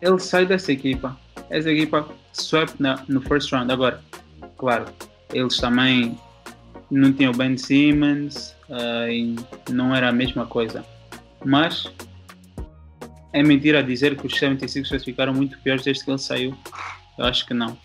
[0.00, 1.18] Ele sai dessa equipa.
[1.50, 3.72] Essa equipa swept na, no first round.
[3.72, 4.00] Agora,
[4.56, 4.86] claro,
[5.32, 6.16] eles também
[6.90, 9.36] não tinham o Ben Simmons ah, e
[9.70, 10.84] não era a mesma coisa.
[11.44, 11.90] Mas
[13.32, 16.56] é mentira dizer que os 76ers ficaram muito piores desde que ele saiu.
[17.18, 17.76] Eu acho que não.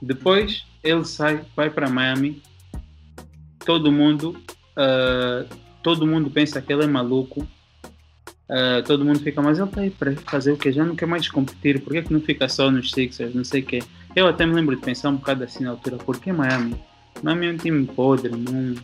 [0.00, 2.42] Depois ele sai, vai para Miami.
[3.64, 4.36] Todo mundo,
[4.76, 5.44] ah,
[5.82, 7.46] todo mundo pensa que ele é maluco.
[8.48, 10.72] Ah, todo mundo fica, mas ele está aí para fazer o quê?
[10.72, 11.80] Já não quer mais competir.
[11.80, 13.34] Por que, que não fica só nos Sixers?
[13.34, 13.78] Não sei o quê.
[14.16, 15.96] Eu até me lembro de pensar um bocado assim na altura.
[15.98, 16.74] Por que Miami?
[17.22, 18.30] Miami é um time podre.
[18.30, 18.74] Não...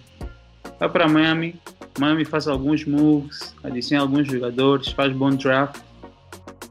[0.79, 1.55] Vai para Miami.
[1.99, 5.81] Miami faz alguns moves, adiciona alguns jogadores, faz bom draft.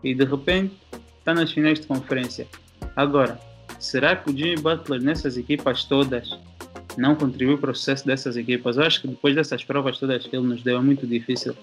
[0.04, 0.76] E de repente
[1.18, 2.48] está nas finais de conferência.
[2.96, 3.40] Agora,
[3.80, 6.38] será que o Jimmy Butler nessas equipas todas
[6.98, 8.78] não contribuiu para o sucesso dessas equipas?
[8.78, 11.56] Eu acho que depois dessas provas todas que ele nos deu, é muito difícil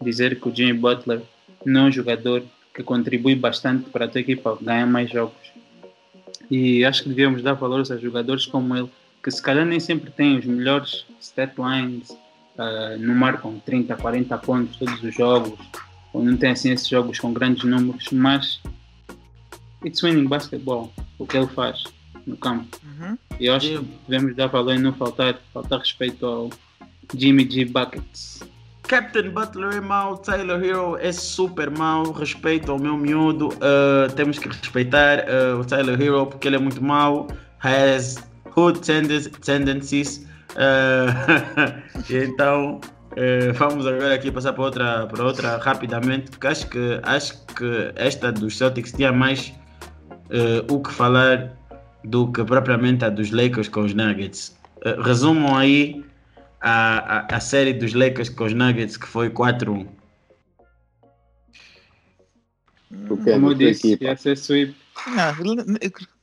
[0.00, 1.20] dizer que o Jimmy Butler
[1.64, 2.42] não é um jogador
[2.74, 5.52] que contribui bastante para a tua equipa ganhar mais jogos.
[6.50, 8.90] E acho que devíamos dar valores a jogadores como ele,
[9.22, 12.16] que se calhar nem sempre têm os melhores stat lines,
[12.58, 15.58] ah, não marcam 30, 40 pontos todos os jogos,
[16.12, 18.60] ou não têm assim esses jogos com grandes números, mas
[19.84, 21.84] it's winning basketball, o que ele faz
[22.26, 22.78] no campo.
[22.84, 23.16] Uhum.
[23.40, 26.50] E eu acho que devemos dar valor e não faltar, faltar respeito ao
[27.16, 27.64] Jimmy G.
[27.64, 28.40] Buckets.
[28.82, 34.38] Captain Butler é mau, Tyler Hero é super mau, respeito ao meu miúdo, uh, temos
[34.38, 37.26] que respeitar uh, o Tyler Hero porque ele é muito mau,
[37.60, 41.12] has hood tenden- tendencies, uh,
[42.10, 42.80] então
[43.12, 47.92] uh, vamos agora aqui passar para outra, para outra rapidamente, porque acho que, acho que
[47.96, 49.52] esta dos Celtics tinha mais
[50.30, 51.52] uh, o que falar
[52.04, 54.56] do que propriamente a dos Lakers com os Nuggets.
[54.84, 56.04] Uh, resumam aí
[56.60, 59.86] a, a, a série dos Lakers com os Nuggets que foi 4-1.
[63.08, 64.76] Tu quer Como eu disse, ia ser sweep.
[65.06, 65.34] Não,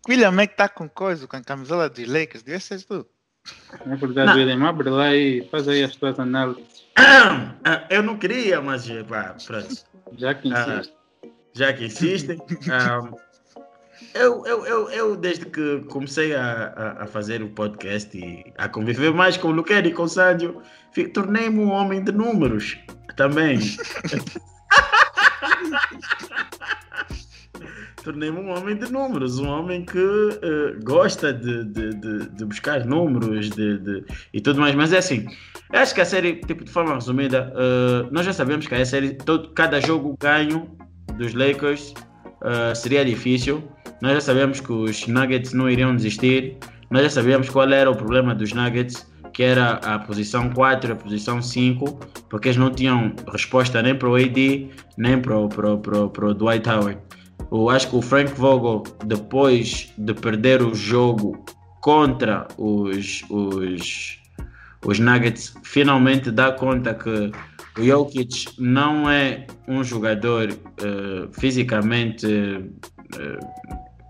[0.07, 3.05] William Mack tá com coisa, com a camisola dos Lakers, devia ser tu.
[3.85, 4.35] É verdade, Não.
[4.37, 4.67] William.
[4.67, 6.85] Abre lá e faz aí as tuas análises.
[6.97, 9.75] Ah, Eu não queria, mas pá, pronto.
[10.17, 10.93] Já que Ah, insiste.
[11.53, 12.37] já que insistem.
[12.71, 13.09] ah,
[14.13, 18.67] eu, eu, eu, eu, desde que comecei a, a, a fazer o podcast e a
[18.69, 20.61] conviver mais com o Luqueiro e com o Sándio,
[20.93, 22.77] fi- tornei-me um homem de números
[23.15, 23.59] também.
[28.03, 29.97] tornei-me um homem de números, um homem que
[30.41, 34.75] eh, gosta de, de, de, de buscar números de, e tudo mais.
[34.75, 35.25] Mas é assim,
[35.71, 39.13] acho que a série, tipo, de forma resumida, eh, nós já sabemos que a série,
[39.13, 40.69] todo, cada jogo ganho
[41.17, 41.93] dos Lakers
[42.43, 43.63] eh, seria difícil.
[44.01, 46.57] Nós já sabemos que os Nuggets não iriam desistir.
[46.89, 50.93] Nós já sabíamos qual era o problema dos Nuggets, que era a posição 4 e
[50.93, 55.47] a posição 5, porque eles não tinham resposta nem para o AD, nem para o,
[55.49, 57.08] para para o Dwight Howard.
[57.51, 61.43] Eu acho que o Frank Vogel, depois de perder o jogo
[61.81, 64.19] contra os, os,
[64.85, 67.31] os Nuggets, finalmente dá conta que
[67.79, 73.39] o Jokic não é um jogador eh, fisicamente, eh,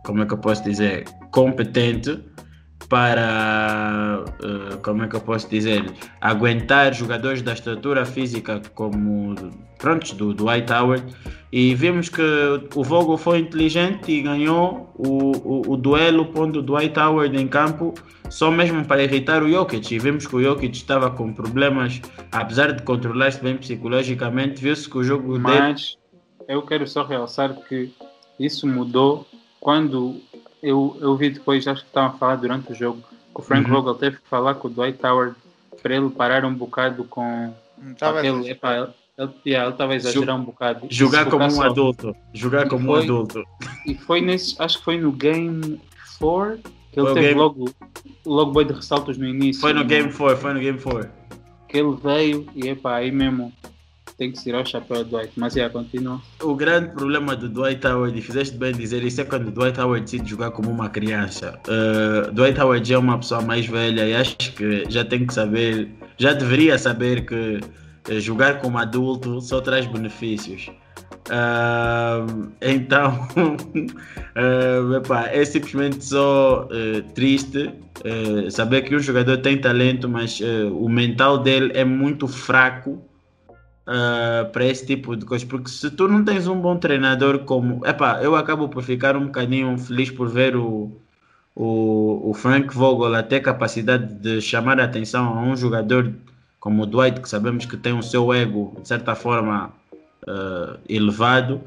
[0.03, 2.19] como é que eu posso dizer, competente
[2.89, 5.85] para, eh, como é que eu posso dizer,
[6.19, 9.35] aguentar jogadores da estatura física como,
[9.79, 11.03] prontos, do Dwight Howard.
[11.51, 12.21] E vimos que
[12.75, 17.47] o Vogel foi inteligente e ganhou o, o, o duelo pondo o Dwight Howard em
[17.47, 17.95] campo
[18.29, 19.95] só mesmo para irritar o Jokic.
[19.95, 21.99] E vimos que o Jokic estava com problemas,
[22.31, 25.59] apesar de controlar-se bem psicologicamente, viu-se que o jogo dele...
[25.59, 25.97] Mas
[26.47, 27.91] eu quero só realçar que
[28.39, 29.27] isso mudou
[29.59, 30.21] quando
[30.61, 33.01] eu, eu vi depois, acho que estavam a falar durante o jogo,
[33.33, 33.81] que o Frank Uhum.
[33.81, 35.35] Vogel teve que falar com o Dwight Howard
[35.81, 37.53] para ele parar um bocado com
[37.97, 38.57] tava aquele.
[39.19, 40.87] Ele yeah, ele estava a exagerar um bocado.
[40.89, 42.15] Jogar como um adulto.
[42.33, 43.43] Jogar como um foi- adulto.
[43.85, 45.79] E foi nesse, acho que foi no Game
[46.19, 46.57] 4
[46.91, 47.69] que ele Foi teve game- logo,
[48.25, 49.61] logo boi de ressaltos no início.
[49.61, 49.83] Foi no?
[49.83, 51.09] Game 4, foi no Game 4.
[51.67, 53.53] Que ele veio e epá, aí mesmo
[54.17, 55.31] tem que tirar o chapéu do Dwight.
[55.37, 56.19] Mas já, continua.
[56.41, 59.79] O grande problema do Dwight Howard, e fizeste bem dizer isso, é quando o Dwight
[59.79, 61.59] Howard decide jogar como uma criança.
[61.67, 65.33] Uh, Dwight Howard já é uma pessoa mais velha e acho que já tem que
[65.33, 67.59] saber, já deveria saber que
[68.17, 70.71] jogar como adulto só traz benefícios.
[71.29, 73.27] Uh, então,
[74.35, 80.39] uh, epá, é simplesmente só uh, triste uh, saber que um jogador tem talento, mas
[80.39, 82.99] uh, o mental dele é muito fraco
[83.89, 85.47] uh, para esse tipo de coisas.
[85.47, 87.85] Porque se tu não tens um bom treinador como.
[87.85, 90.91] Epá, eu acabo por ficar um bocadinho feliz por ver o,
[91.55, 96.11] o, o Frank Vogel a ter capacidade de chamar a atenção a um jogador
[96.59, 99.71] como o Dwight, que sabemos que tem o seu ego, de certa forma,
[100.27, 101.61] uh, elevado.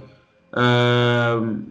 [0.52, 1.62] Uh,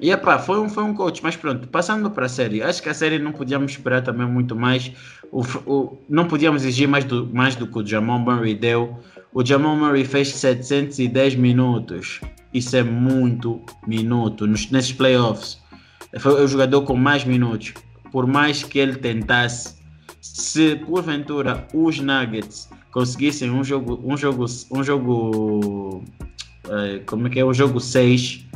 [0.00, 2.88] e epá, foi um, foi um coach, mas pronto, passando para a série, acho que
[2.88, 4.92] a série não podíamos esperar também muito mais,
[5.32, 8.98] o, o, não podíamos exigir mais do, mais do que o Jamal Murray deu.
[9.32, 12.20] O Jamal Murray fez 710 minutos,
[12.54, 15.60] isso é muito minuto nos, nesses playoffs.
[16.18, 17.74] Foi o jogador com mais minutos,
[18.12, 19.77] por mais que ele tentasse.
[20.34, 26.04] Se porventura os Nuggets conseguissem um jogo, um jogo, um jogo,
[26.68, 28.46] eh, como é que é, o jogo 6,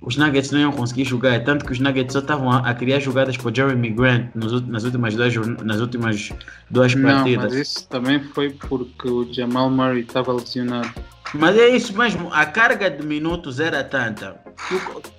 [0.00, 3.00] os Nuggets não iam conseguir jogar, tanto que os Nuggets só estavam a, a criar
[3.00, 6.32] jogadas para Jeremy Grant nos, nas últimas duas, nas últimas
[6.70, 7.52] duas Não, partidas.
[7.52, 10.90] mas isso também foi porque o Jamal Murray estava lesionado.
[11.34, 14.40] Mas é isso mesmo, a carga de minutos era tanta.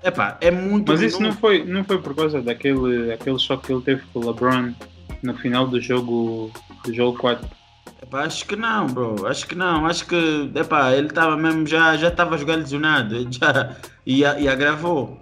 [0.04, 3.74] Epá, é muito Mas isso não foi, não foi por causa daquele aquele choque que
[3.74, 4.74] ele teve com o LeBron
[5.24, 6.52] no final do jogo
[6.86, 7.48] do jogo 4.
[8.04, 9.26] Epá, acho que não, bro.
[9.28, 9.86] Acho que não.
[9.86, 13.28] Acho que epá, ele estava mesmo já já estava a jogar lesionado.
[13.32, 13.76] Já,
[14.06, 15.18] e, e agravou.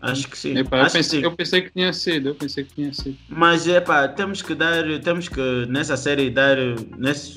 [0.00, 0.56] Acho que sim.
[0.56, 1.24] Epá, eu, acho que pensei, sim.
[1.24, 3.16] eu pensei que tinha sido, eu pensei que tinha sido.
[3.28, 6.56] Mas epá, temos que dar, temos que nessa série dar,
[6.96, 7.36] nesse,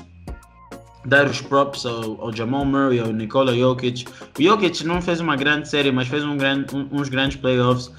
[1.06, 4.06] dar os props ao, ao Jamal Murray, ao Nikola Jokic.
[4.38, 7.92] O Jokic não fez uma grande série, mas fez um grande, um- uns grandes playoffs.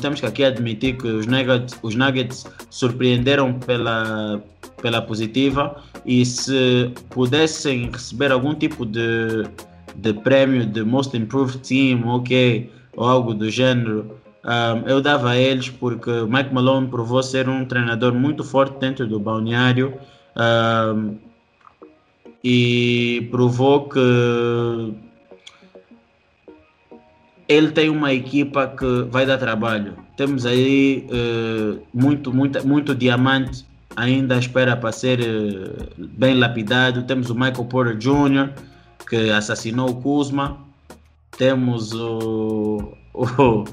[0.00, 4.42] Temos que aqui admitir que os Nuggets, os Nuggets surpreenderam pela,
[4.82, 9.44] pela positiva e se pudessem receber algum tipo de,
[9.96, 14.10] de prémio de Most Improved Team, ok, ou algo do gênero,
[14.46, 19.04] um, eu dava a eles porque Mike Malone provou ser um treinador muito forte dentro
[19.04, 19.94] do balneário
[20.36, 21.16] um,
[22.44, 23.98] e provou que
[27.48, 29.94] ele tem uma equipa que vai dar trabalho.
[30.16, 37.02] Temos aí eh, muito, muito, diamante ainda à espera para ser eh, bem lapidado.
[37.04, 38.50] Temos o Michael Porter Jr.,
[39.08, 40.58] que assassinou o Kuzma.
[41.38, 43.64] Temos o, o-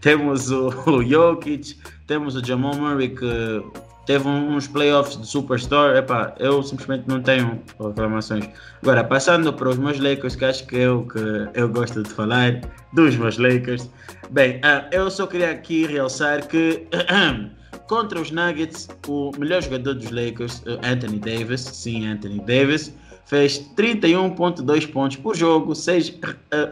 [0.00, 3.62] temos o Jokic, temos o Jamal Murray que
[4.06, 5.96] teve uns playoffs de Superstar.
[5.96, 8.48] Epá, eu simplesmente não tenho reclamações.
[8.82, 11.18] Agora, passando para os meus Lakers, que acho que é o que
[11.54, 12.60] eu gosto de falar,
[12.92, 13.88] dos meus Lakers.
[14.30, 16.86] Bem, ah, eu só queria aqui realçar que
[17.86, 22.94] contra os Nuggets, o melhor jogador dos Lakers, eh, Anthony Davis, sim, Anthony Davis,
[23.26, 26.18] fez 31.2 pontos por jogo, 6,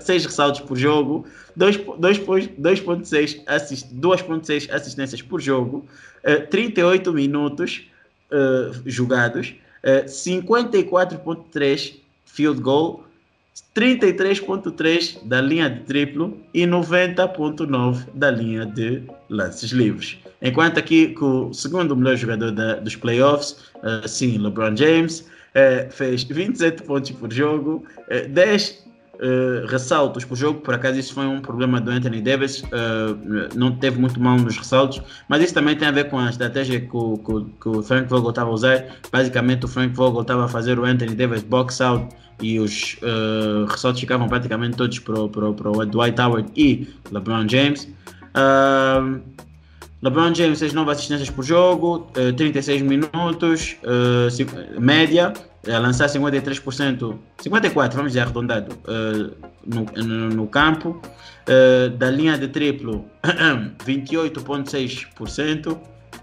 [0.06, 1.26] ressaltos por jogo,
[1.58, 5.86] 2.6 assist, 2.6 assistências por jogo,
[6.24, 7.82] eh, 38 minutos
[8.30, 13.04] eh, jogados, eh, 54.3 field goal,
[13.74, 20.18] 33.3 da linha de triplo e 90.9 da linha de lances livres.
[20.42, 25.88] Enquanto aqui que o segundo melhor jogador da- dos playoffs, eh, sim, LeBron James, eh,
[25.90, 28.84] fez 27 pontos por jogo, eh, 10
[29.20, 33.72] eh, ressaltos por jogo, por acaso isso foi um problema do Anthony Davis, eh, não
[33.76, 36.96] teve muito mal nos ressaltos, mas isso também tem a ver com a estratégia que
[36.96, 38.84] o, que o- que o Frank Vogel estava a usar.
[39.12, 42.08] Basicamente, o Frank Vogel estava a fazer o Anthony Davis box out
[42.42, 46.48] e os eh, ressaltos ficavam praticamente todos para o- para o- para o Dwight Howard
[46.56, 47.86] e LeBron James.
[48.34, 49.18] Ah,
[50.02, 53.76] LeBron James fez 9 assistências por jogo, eh, 36 minutos,
[54.78, 55.34] média,
[55.68, 59.30] a lançar 53%, 54%, vamos dizer arredondado, eh,
[59.66, 61.00] no, no, no campo.
[61.46, 63.04] Eh, da linha de triplo,
[63.84, 65.76] 28,6%.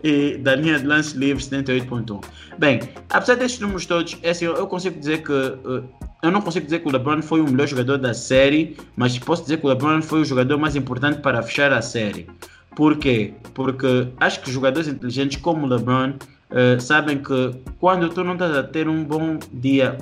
[0.04, 2.24] E da linha de lance livre, 78,1%.
[2.60, 2.80] Bem,
[3.10, 5.32] apesar destes números todos, é assim, eu consigo dizer que.
[5.32, 5.84] eh,
[6.24, 9.44] eu não consigo dizer que o LeBron foi o melhor jogador da série, mas posso
[9.44, 12.28] dizer que o LeBron foi o jogador mais importante para fechar a série.
[12.76, 13.34] Por quê?
[13.54, 16.14] Porque acho que jogadores inteligentes como o LeBron
[16.52, 19.98] eh, sabem que quando tu não estás a ter um bom dia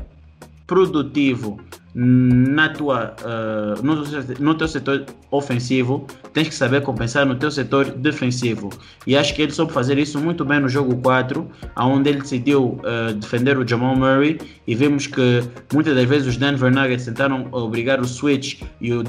[0.67, 1.59] produtivo
[1.97, 4.03] na tua, uh, no,
[4.41, 8.69] no teu setor ofensivo, tens que saber compensar no teu setor defensivo.
[9.07, 12.77] E acho que ele soube fazer isso muito bem no jogo 4, onde ele decidiu
[12.81, 14.37] uh, defender o Jamal Murray
[14.67, 15.41] e vimos que
[15.73, 19.01] muitas das vezes os Denver Nuggets tentaram obrigar o switch e o,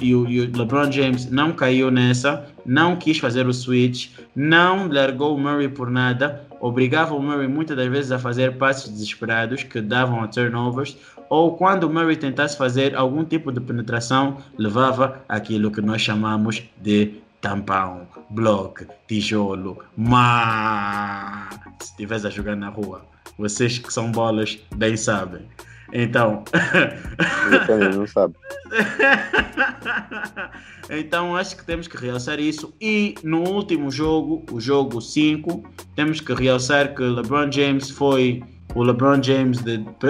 [0.00, 4.88] e o, e o LeBron James não caiu nessa, não quis fazer o switch, não
[4.88, 9.64] largou o Murray por nada, obrigava o Murray muitas das vezes a fazer passes desesperados
[9.64, 10.96] que davam a turnovers,
[11.28, 16.62] ou quando o Murray tentasse fazer algum tipo de penetração, levava aquilo que nós chamamos
[16.80, 21.48] de tampão, bloco, tijolo, mas
[21.80, 23.04] se estivesse a jogar na rua,
[23.36, 25.42] vocês que são bolas bem sabem.
[25.92, 26.44] Então.
[27.94, 28.34] não sabe.
[30.88, 32.74] então acho que temos que realçar isso.
[32.80, 35.62] E no último jogo, o jogo 5,
[35.94, 38.42] temos que realçar que LeBron James foi
[38.74, 39.62] o LeBron James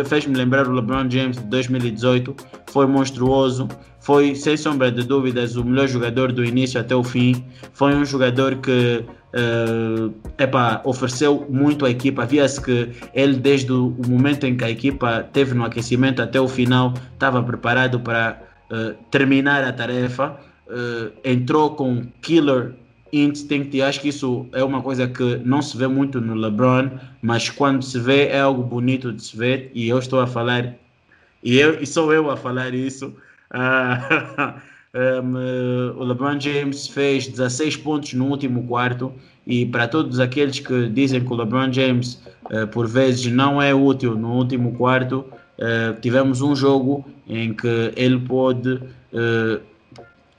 [0.06, 2.34] fez-me lembrar o LeBron James de 2018,
[2.70, 3.68] foi monstruoso,
[4.00, 7.44] foi sem sombra de dúvidas o melhor jogador do início até o fim.
[7.72, 12.26] Foi um jogador que uh, epa, ofereceu muito à equipa.
[12.26, 16.48] Via-se que ele, desde o momento em que a equipa teve no aquecimento até o
[16.48, 20.36] final, estava preparado para uh, terminar a tarefa.
[20.66, 22.74] Uh, entrou com killer
[23.12, 26.90] instinct e acho que isso é uma coisa que não se vê muito no LeBron,
[27.20, 30.74] mas quando se vê é algo bonito de se ver e eu estou a falar
[31.42, 33.14] e, eu, e sou eu a falar isso.
[33.52, 34.54] Uh,
[35.24, 39.12] um, o LeBron James fez 16 pontos no último quarto
[39.46, 43.74] e para todos aqueles que dizem que o LeBron James uh, por vezes não é
[43.74, 45.24] útil no último quarto,
[45.58, 48.80] uh, tivemos um jogo em que ele pôde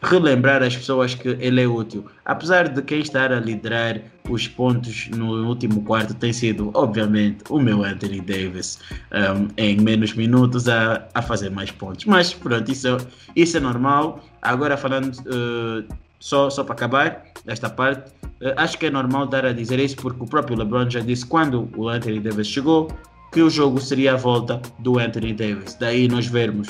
[0.04, 2.06] relembrar as pessoas que ele é útil.
[2.26, 7.60] Apesar de quem estar a liderar os pontos no último quarto tem sido, obviamente, o
[7.60, 8.80] meu Anthony Davis
[9.12, 12.06] um, em menos minutos a, a fazer mais pontos.
[12.06, 12.98] Mas pronto, isso,
[13.36, 14.24] isso é normal.
[14.42, 19.46] Agora falando uh, só, só para acabar esta parte, uh, acho que é normal dar
[19.46, 22.90] a dizer isso porque o próprio LeBron já disse quando o Anthony Davis chegou
[23.32, 25.74] que o jogo seria a volta do Anthony Davis.
[25.74, 26.68] Daí nós vermos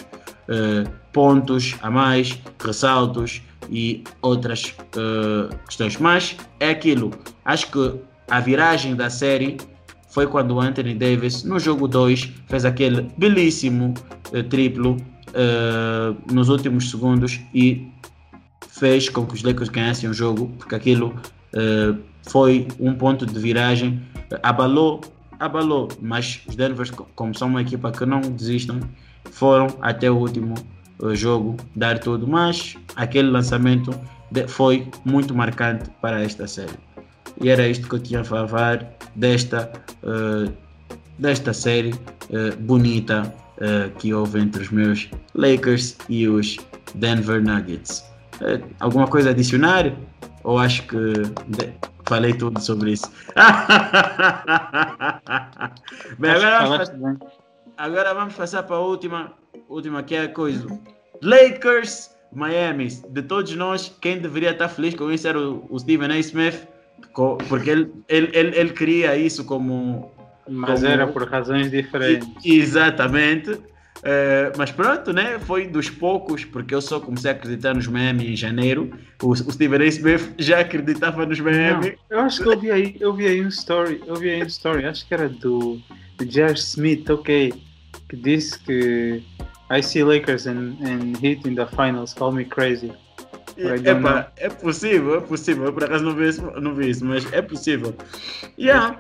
[0.49, 5.97] uh, pontos a mais, ressaltos e outras uh, questões.
[5.97, 7.11] Mas é aquilo.
[7.45, 9.57] Acho que a viragem da série
[10.09, 13.93] foi quando Anthony Davis, no jogo 2, fez aquele belíssimo
[14.31, 14.97] uh, triplo
[16.31, 17.87] nos últimos segundos e
[18.69, 21.15] fez com que os Lakers ganhassem o jogo, porque aquilo
[22.21, 23.99] foi um ponto de viragem,
[24.43, 25.01] abalou
[25.39, 28.79] abalou, mas os Denver, como são uma equipa que não desistem,
[29.32, 30.55] foram até o último
[30.99, 32.28] uh, jogo dar tudo.
[32.28, 33.93] Mas aquele lançamento
[34.47, 36.78] foi muito marcante para esta série.
[37.41, 39.71] E era isto que eu tinha a falar desta,
[40.03, 40.51] uh,
[41.19, 43.34] desta série uh, bonita
[43.97, 46.57] que houve entre os meus Lakers e os
[46.95, 48.03] Denver Nuggets.
[48.82, 49.93] alguma coisa a adicionar?
[50.43, 50.97] Ou acho que
[52.05, 53.09] Falei tudo sobre isso.
[56.19, 56.86] Bem, agora
[57.84, 59.34] agora vamos passar para a última,
[59.67, 60.65] última que é a coisa.
[61.21, 62.88] Lakers, Miami.
[63.09, 66.17] De todos nós, quem deveria estar feliz com isso era o, o Stephen A.
[66.19, 66.65] Smith,
[67.49, 70.11] porque ele, ele, ele, ele queria isso como.
[70.47, 72.27] Mas como, era por razões diferentes.
[72.43, 73.51] Exatamente.
[73.51, 75.39] Uh, mas pronto, né?
[75.39, 78.91] Foi dos poucos, porque eu só comecei a acreditar nos memes em janeiro.
[79.21, 79.86] O, o Steven A.
[79.86, 81.95] Smith já acreditava nos memes.
[82.09, 84.47] eu acho que eu vi aí, eu vi aí um story, eu vi aí um
[84.47, 85.81] story, acho que era do,
[86.25, 87.53] Josh Smith, ok,
[88.14, 89.24] que disse que
[89.72, 92.93] I see Lakers and, and Heat in the finals, call me crazy.
[93.57, 95.66] Epa, é possível, é possível.
[95.66, 97.95] Eu por acaso não vi isso, não vi isso mas é possível.
[98.59, 98.99] Yeah.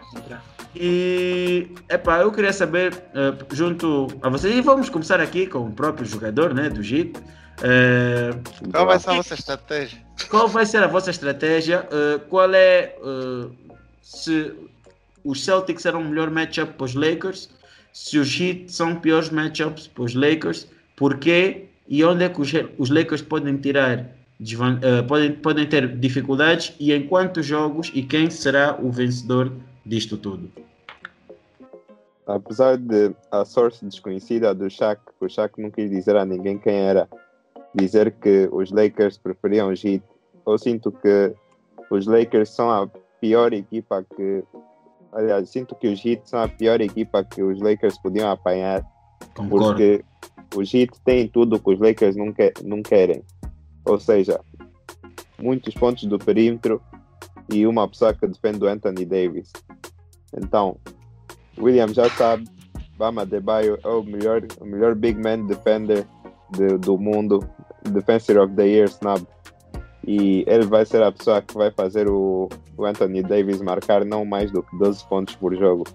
[0.75, 5.71] E epa, eu queria saber, uh, junto a vocês, e vamos começar aqui com o
[5.71, 7.15] próprio jogador né, do JIT.
[7.59, 9.99] Uh, qual vai ser a vossa estratégia?
[10.29, 11.87] Qual vai ser a vossa estratégia?
[11.91, 12.95] Uh, qual é
[14.01, 14.53] se
[15.23, 17.49] os Celtics eram o melhor matchup para os Lakers?
[17.93, 20.67] Se os Heat são piores matchups para os Lakers?
[20.95, 21.67] Porquê?
[21.87, 24.09] E onde é que os, os Lakers podem tirar
[24.41, 29.51] uh, podem, podem ter dificuldades e em quantos jogos e quem será o vencedor
[29.85, 30.51] disto tudo.
[32.25, 36.75] Apesar de a source desconhecida do Shaq, o Shaq não quis dizer a ninguém quem
[36.75, 37.07] era,
[37.75, 40.01] dizer que os Lakers preferiam o Heat,
[40.47, 41.33] eu sinto que
[41.89, 42.89] os Lakers são a
[43.19, 44.43] pior equipa que.
[45.13, 48.83] Aliás, sinto que os Heat são a pior equipa que os Lakers podiam apanhar.
[49.35, 49.67] Concordo.
[49.67, 50.05] Porque
[50.55, 53.23] os Heat têm tudo que os Lakers não, que, não querem.
[53.85, 54.39] Ou seja,
[55.39, 56.81] muitos pontos do perímetro,
[57.51, 59.51] e uma pessoa que defende o Anthony Davis.
[60.35, 60.77] Então,
[61.59, 62.45] William já sabe,
[62.97, 66.07] Bama Debaio é o melhor, o melhor big man defender
[66.51, 67.39] de- do mundo,
[67.89, 69.27] Defensor of the Year snub.
[70.05, 74.25] E ele vai ser a pessoa que vai fazer o, o Anthony Davis marcar não
[74.25, 75.85] mais do que 12 pontos por jogo.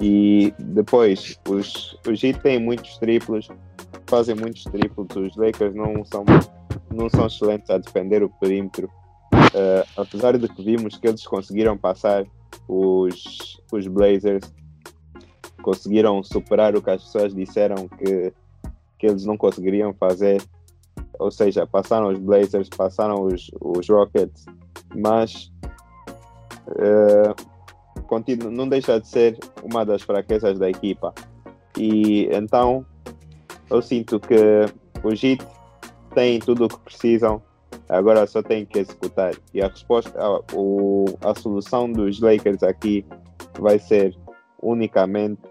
[0.00, 3.48] E depois, os, os Heat têm muitos triplos,
[4.06, 5.14] fazem muitos triplos.
[5.14, 6.24] Os Lakers não são,
[6.92, 8.90] não são excelentes a defender o perímetro.
[9.54, 12.24] Eh, apesar de que vimos que eles conseguiram passar
[12.68, 14.52] os, os Blazers,
[15.62, 18.32] conseguiram superar o que as pessoas disseram que,
[18.98, 20.42] que eles não conseguiriam fazer.
[21.20, 24.46] Ou seja, passaram os Blazers, passaram os, os Rockets,
[24.96, 25.52] mas
[28.06, 31.14] continu- não deixa de ser uma das fraquezas da equipa.
[31.76, 32.84] E então
[33.70, 34.34] eu sinto que
[35.04, 35.46] os Heat
[36.14, 37.40] têm tudo o que precisam,
[37.88, 39.34] agora só têm que executar.
[39.54, 43.04] E a resposta, a, o, a solução dos Lakers aqui
[43.58, 44.16] vai ser
[44.62, 45.42] unicamente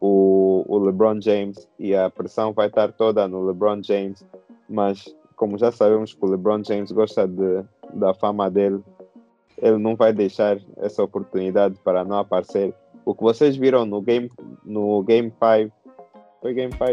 [0.00, 4.24] o, o LeBron James e a pressão vai estar toda no LeBron James,
[4.70, 5.04] mas
[5.36, 7.64] como já sabemos que o LeBron James gosta de,
[7.94, 8.80] da fama dele,
[9.58, 12.72] ele não vai deixar essa oportunidade para não aparecer.
[13.04, 14.30] O que vocês viram no game
[14.64, 15.74] no game 5
[16.40, 16.84] foi game 5?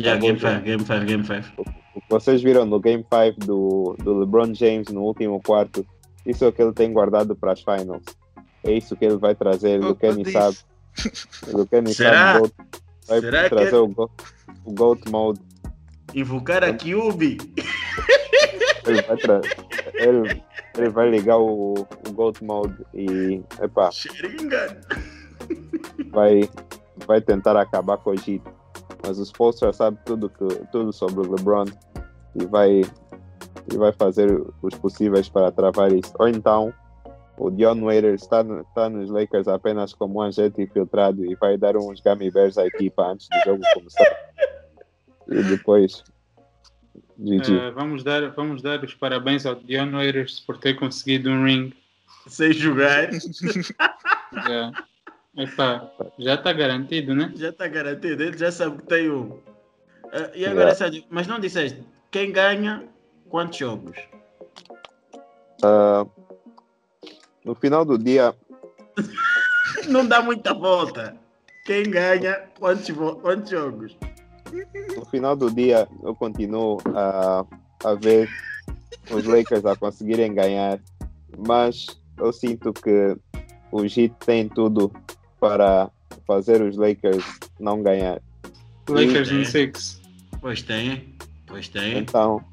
[0.00, 1.62] Yeah, game 5, game 5, game 5.
[1.94, 5.84] O que vocês viram no Game 5 do, do LeBron James no último quarto,
[6.24, 8.02] isso é o que ele tem guardado para as finals.
[8.64, 9.80] É isso que ele vai trazer.
[9.82, 10.32] O Eu Kenny disse.
[10.32, 10.56] sabe.
[11.52, 12.34] O Kenny Será?
[12.34, 12.50] sabe.
[13.08, 14.12] Vai Será que trazer ele- o, Goat,
[14.64, 15.40] o Goat Mode.
[16.14, 17.38] Invocar a Cube?
[18.86, 19.40] Ele vai, tra-
[19.94, 20.42] ele,
[20.76, 24.80] ele vai ligar o, o Goat Mode e epá, Sharingan.
[26.10, 26.48] vai,
[27.06, 28.42] vai tentar acabar com o Heat.
[29.06, 31.64] Mas o Spolstra sabe tudo, que, tudo sobre o LeBron
[32.34, 32.82] e vai,
[33.72, 34.30] e vai fazer
[34.62, 36.12] os possíveis para travar isso.
[36.18, 36.72] Ou então,
[37.36, 41.76] o Dion Waiters está, está nos Lakers apenas como um agente infiltrado e vai dar
[41.76, 44.16] uns gummy bears à equipa antes do jogo começar.
[45.28, 46.02] E depois.
[47.20, 51.72] Eh, vamos, dar, vamos dar os parabéns ao Dion Waiters por ter conseguido um ring.
[52.26, 53.10] Sem jogar.
[54.32, 54.72] Já,
[55.36, 57.32] Epá, já está garantido, né?
[57.36, 58.22] Já está garantido.
[58.22, 59.38] Ele já sabe que tem um.
[60.10, 60.74] Ah, e agora, Yeah.
[60.74, 62.86] Sérgio, mas não disseste quem ganha
[63.28, 63.96] quantos jogos?
[65.62, 66.06] Ah,
[67.44, 68.34] no final do dia,
[69.88, 71.16] Não dá muita volta.
[71.64, 73.96] Quem ganha quantos, quantos jogos?
[74.96, 77.44] No final do dia, eu continuo a,
[77.84, 78.28] a ver
[79.10, 80.80] os Lakers a conseguirem ganhar,
[81.36, 81.86] mas
[82.18, 83.16] eu sinto que
[83.70, 84.92] o Heat tem tudo
[85.40, 85.90] para
[86.26, 87.24] fazer os Lakers
[87.58, 88.20] não ganhar.
[88.88, 89.44] Lakers Sim, in é.
[89.44, 90.02] six.
[90.40, 91.16] Pois tem.
[91.46, 91.98] Pois tem.
[91.98, 92.44] Então,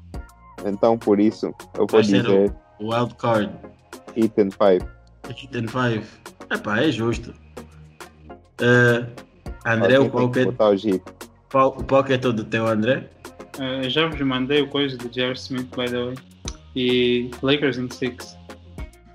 [0.64, 3.52] então por isso eu vou Vai ser dizer o Wild Card.
[4.16, 5.00] Heat and 5.
[5.28, 6.04] Hit and five.
[6.50, 7.32] Epá, é justo.
[8.60, 11.02] Ah, André, o qual que é, Heat.
[11.50, 13.08] Qual, qual que é todo teu, André?
[13.58, 15.34] Eh, já vos mandei o coisa do J.R.
[15.34, 16.14] Smith, by the way.
[16.76, 18.36] E Lakers in six.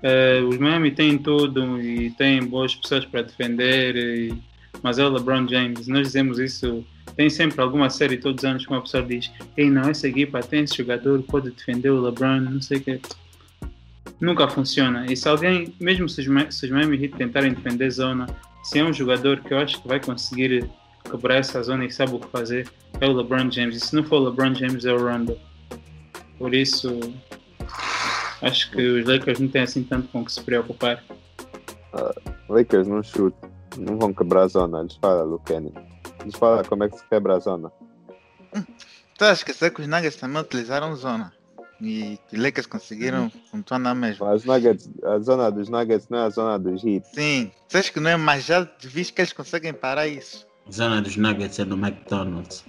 [0.02, 4.34] Eh, os Miami têm tudo e têm boas pessoas para defender, e-
[4.82, 5.88] mas é o LeBron James.
[5.88, 6.84] Nós dizemos isso.
[7.16, 10.40] Tem sempre alguma série todos os anos que uma pessoa diz: Ei, não, essa equipa
[10.40, 13.00] tem esse jogador, pode defender o LeBron, não sei o que.
[14.20, 15.06] Nunca funciona.
[15.10, 18.26] E se alguém, mesmo se os, se os Miami Heat tentarem defender zona,
[18.62, 20.68] se é um jogador que eu acho que vai conseguir
[21.06, 22.68] quebrar essa zona e sabe o que fazer,
[23.00, 23.76] é o LeBron James.
[23.76, 25.38] E se não for o LeBron James, é o Rondo.
[26.38, 27.00] Por isso,
[28.42, 31.02] acho que os Lakers não têm assim tanto com o que se preocupar.
[32.48, 33.36] Lakers não chute,
[33.78, 34.80] não vão quebrar a zona.
[34.80, 35.72] Eles falam, Luqueni.
[36.20, 37.72] Eles falam como é que se quebra a zona.
[39.12, 41.32] Estás a esquecer que os Nuggets também utilizaram zona.
[41.80, 44.32] E os Lakers conseguiram pontuar na mesma.
[44.32, 47.06] As Nuggets, a zona dos Nuggets não é a zona dos Heat.
[47.14, 50.46] Sim, sabes que não é, mas já viste que eles conseguem parar isso.
[50.72, 52.64] Zona dos Nuggets é no McDonald's.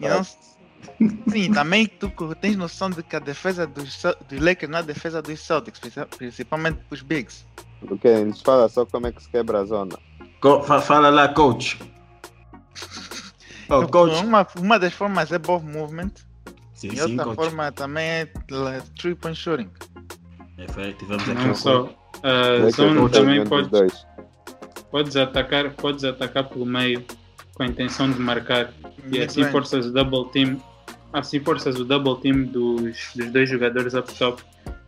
[0.00, 0.22] E não...
[0.24, 2.10] Sim, também tu
[2.40, 5.80] tens noção de que a defesa dos, dos Lakers não é a defesa dos Celtics,
[5.80, 7.46] princi- principalmente os Bigs.
[7.82, 9.98] Luqueni, eles falam só como é que se quebra a zona.
[10.40, 11.78] Co- fa- fala lá, coach.
[13.70, 14.22] Oh, coach.
[14.24, 16.10] Uma, uma das formas é ball movement
[16.74, 17.36] Sim, e sim, outra coach.
[17.36, 19.70] forma também é la- three point shooting.
[20.58, 21.88] É, foi, tivemos aqui Não um só.
[22.22, 24.06] Lakers zona não também pode, dois.
[24.94, 27.04] Podes, atacar, podes atacar pelo meio
[27.54, 28.72] com a intenção de marcar.
[29.10, 29.50] E assim Mid-range.
[29.50, 30.62] forças o double team.
[31.12, 34.40] Assim forças o double team dos, dos dois jogadores up top.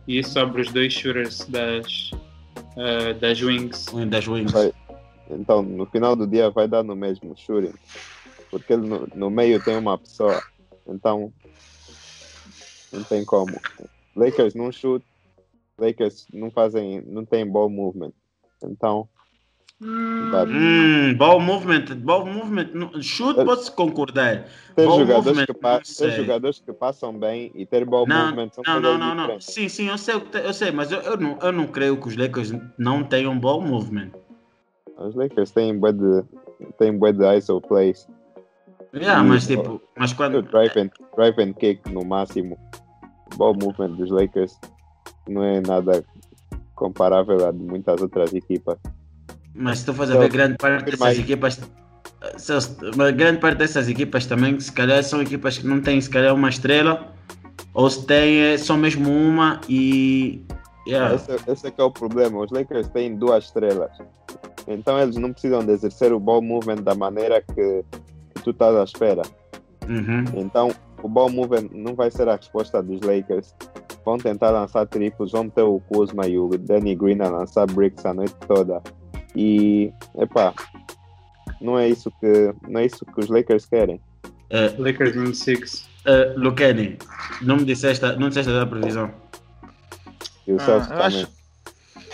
[0.07, 2.11] E isso abre os dois shooters das,
[2.77, 3.87] ah, das wings.
[4.07, 4.53] das wings.
[4.53, 4.71] Vai.
[5.29, 7.73] Então, no final do dia vai dar no mesmo shooting.
[8.49, 10.41] Porque ele no, no meio tem uma pessoa.
[10.87, 11.33] Então,
[12.93, 13.59] não tem como.
[14.15, 15.03] Lakers não shoot.
[15.77, 18.13] Lakers não fazem, não tem ball movement.
[18.63, 19.09] Então.
[19.79, 24.45] Hum, ball movement, ball movement, no- chute posso concordar.
[24.75, 28.63] Ter Ball jogadores, que ter jogadores que passam bem e ter ball Não, movement são
[28.65, 29.39] não, não, não, não.
[29.39, 32.17] Sim, sim, eu sei, eu sei, mas eu, eu, não, eu não creio que os
[32.17, 34.09] Lakers não tenham ball movement.
[34.97, 36.23] Os Lakers têm bué de,
[36.79, 38.07] têm bué de ISO plays.
[38.95, 40.41] Yeah, E- mas tipo, mas O quando.
[40.41, 42.57] drive and, drive and kick no máximo.
[43.31, 44.59] O ball movement dos Lakers
[45.27, 46.03] não é nada
[46.73, 48.79] comparável a de muitas outras equipas.
[49.57, 51.19] Mas se tu fores a Então, ver grande parte dessas aí.
[51.19, 51.59] equipas.
[52.95, 56.33] Uma grande parte dessas equipas também, se calhar, são equipas que não têm, se calhar,
[56.33, 57.13] uma estrela,
[57.73, 60.41] ou se têm é só mesmo uma e.
[60.87, 61.15] Yeah.
[61.15, 62.39] Esse, esse é que é o problema.
[62.39, 63.91] Os Lakers têm duas estrelas.
[64.67, 67.83] Então eles não precisam de exercer o ball movement da maneira que,
[68.33, 69.21] que tu estás à espera.
[69.87, 70.23] Uhum.
[70.35, 70.71] Então
[71.03, 73.53] o ball movement não vai ser a resposta dos Lakers.
[74.05, 78.05] Vão tentar lançar triplos, vão ter o Kuzma e o Danny Green a lançar bricks
[78.05, 78.81] a noite toda.
[79.35, 80.53] E, epá,
[81.61, 83.99] não é isso que, não é isso que os Lakers querem.
[84.49, 85.87] Eh, Lakers in six.
[86.05, 86.97] eh, Luqueni,
[87.41, 89.11] não me disseste, não disseste da previsão.
[90.47, 91.05] E o Ah, Celso eu, também.
[91.05, 91.27] acho,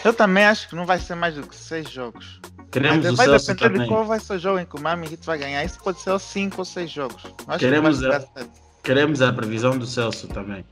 [0.05, 2.41] eu também acho que não vai ser mais do que seis jogos.
[2.71, 3.81] Queremos Mas o vai Celso depender também.
[3.83, 5.63] de qual vai ser o jogo em que o Miami Heat vai ganhar.
[5.63, 7.23] Isso pode ser ou cinco ou seis jogos.
[7.47, 8.25] Acho Queremos que a-.
[8.81, 10.65] Queremos a previsão do Celso também.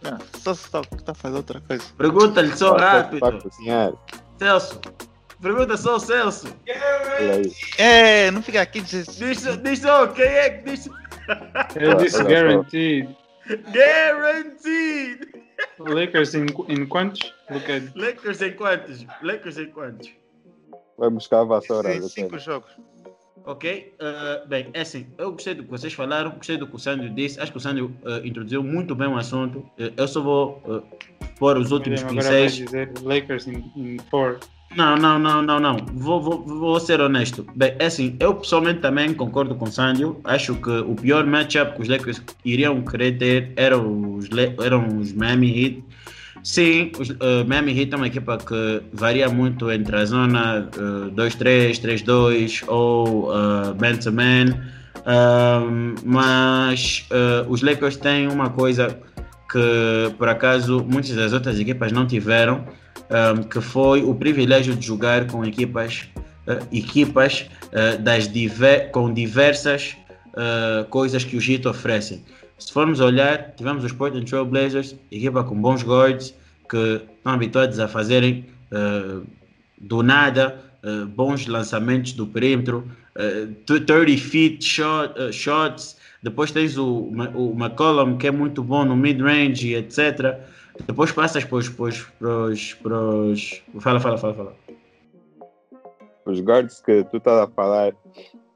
[0.00, 1.84] Não, Só se está tá fazendo outra coisa.
[1.98, 3.42] Pergunta-lhe só Para rápido.
[3.42, 3.92] cozinhar.
[4.38, 4.80] Celso.
[5.42, 6.56] Pergunta só ao Celso.
[7.76, 9.04] É, não fica aqui dizer
[9.60, 10.88] Diz, só, quem é que diz?
[11.74, 13.08] Eu disse guaranteed.
[13.72, 15.28] Guaranteed!
[15.80, 17.34] Lakers in, in quantos?
[17.96, 19.04] Lakers em quantos?
[19.20, 20.10] Lakers em quantos?
[20.96, 21.92] Vai buscar a vassoura.
[21.92, 22.70] em cinco jogos.
[23.44, 23.92] Ok?
[24.00, 27.10] Uh, bem, é assim, eu gostei do que vocês falaram, gostei do que o Sandro
[27.10, 29.58] disse, acho que o Sandro uh, introduziu muito bem o assunto.
[29.58, 30.82] Uh, eu só vou uh,
[31.40, 32.54] pôr os últimos pincéis.
[32.54, 34.38] dizer Lakers in, in four.
[34.76, 35.76] Não, não, não, não, não.
[35.92, 37.46] Vou, vou, vou ser honesto.
[37.54, 40.18] Bem, é assim, eu pessoalmente também concordo com o Sandio.
[40.24, 44.28] Acho que o pior matchup que os Lakers iriam querer ter eram os,
[44.64, 45.84] eram os Miami Heat.
[46.42, 51.10] Sim, os uh, Miami Heat é uma equipa que varia muito entre a zona uh,
[51.12, 54.58] 2-3, 3-2 ou uh, man-to-man.
[55.04, 58.98] Um, mas uh, os Lakers têm uma coisa
[59.50, 62.64] que, por acaso, muitas das outras equipas não tiveram
[63.12, 66.08] um, que foi o privilégio de jogar com equipas,
[66.46, 69.96] uh, equipas uh, das diver com diversas
[70.34, 72.24] uh, coisas que o Heat oferecem.
[72.58, 76.34] Se formos olhar, tivemos os Portland Trail Blazers, equipa com bons guards
[76.68, 79.26] que estão habituados a fazerem uh,
[79.78, 85.96] do nada uh, bons lançamentos do perímetro, uh, 30 feet shot, uh, shots.
[86.22, 90.38] Depois tens o, o McCollum que é muito bom no mid-range etc.
[90.86, 93.62] Depois passas para os, para os, para os, para os...
[93.80, 94.56] Fala, fala, fala, fala.
[96.24, 97.92] Os guards que tu estás a falar,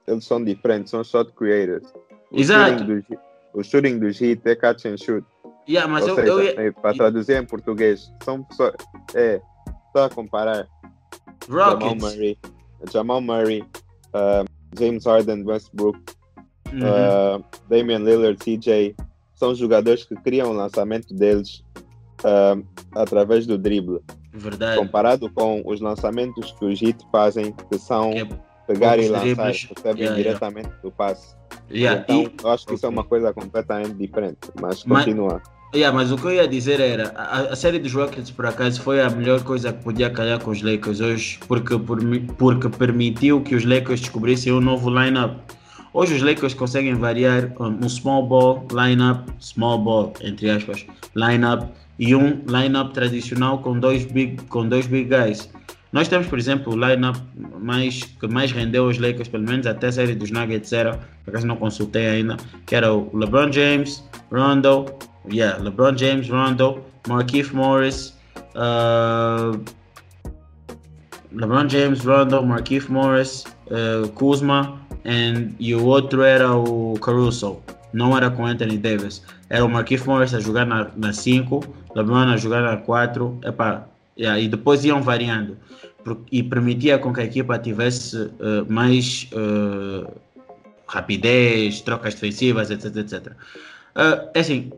[0.06, 1.92] eles são diferentes, são shot creators.
[2.30, 2.78] O Exato.
[2.78, 3.18] shooting dos-
[3.54, 5.24] o shooting dos Heat é catch and shoot.
[5.68, 6.60] Yeah, mas Ou eu, seja, eu ia...
[6.68, 8.74] é, para traduzir em português, são pessoas.
[9.14, 9.40] É,
[9.86, 10.68] estou a comparar
[11.48, 12.02] Jamal Rockets.
[12.02, 12.38] Murray,
[12.92, 14.44] Jamal Murray, uh,
[14.78, 15.98] James Harden, Westbrook,
[16.72, 16.80] Uhum.
[16.80, 18.94] uh, Damian Lillard, CJ,
[19.34, 21.64] são jogadores que criam o lançamento deles
[22.24, 22.64] uh,
[22.94, 24.00] através do drible,
[24.32, 24.78] Verdade.
[24.78, 28.28] comparado com os lançamentos que os Heat fazem, que são Que é-
[28.66, 30.16] pegar e lançar, recebem Yeah, yeah.
[30.16, 31.34] diretamente do passe.
[31.70, 35.40] Yeah, então, e- eu acho que isso é uma coisa completamente diferente, mas Mas- continua.
[35.74, 38.80] Yeah, mas o que eu ia dizer era, a, a série dos Rockets por acaso
[38.80, 41.98] foi a melhor coisa que podia calhar com os Lakers hoje, porque, por,
[42.38, 45.38] porque permitiu que os Lakers descobrissem um novo lineup.
[45.92, 51.68] Hoje os Lakers conseguem variar um, um small ball lineup, small ball entre aspas, lineup
[51.98, 55.48] e um lineup tradicional com dois big, com dois big guys.
[55.92, 57.16] Nós temos, por exemplo, o lineup
[57.60, 61.30] mais, que mais rendeu os Lakers, pelo menos até a série dos Nuggets era, por
[61.30, 62.36] acaso não consultei ainda,
[62.66, 64.86] que era o LeBron James, Rondo,
[65.32, 68.14] yeah, LeBron James, Rondo, Markieff Morris,
[68.56, 69.58] uh,
[71.32, 77.58] LeBron James, Rondo, Markieff Morris, uh, Kuzma, and, e o outro era o Caruso.
[77.92, 79.22] Não era com Anthony Davis.
[79.48, 81.60] Era o Markieff Morris a jogar na 5,
[81.94, 83.40] LeBron a jogar na 4,
[84.18, 85.56] yeah, e depois iam variando.
[86.30, 90.10] E permitia com que a equipa tivesse uh, mais uh,
[90.86, 93.26] rapidez, trocas defensivas, etc, etc.
[93.96, 94.72] Uh, é assim,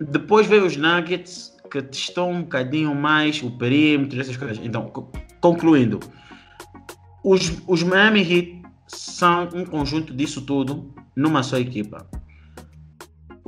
[0.00, 4.58] depois veio os Nuggets que testou um bocadinho mais o perímetro, essas coisas.
[4.62, 6.00] Então, co- concluindo,
[7.24, 12.06] os, os Miami Heat são um conjunto disso tudo numa só equipa.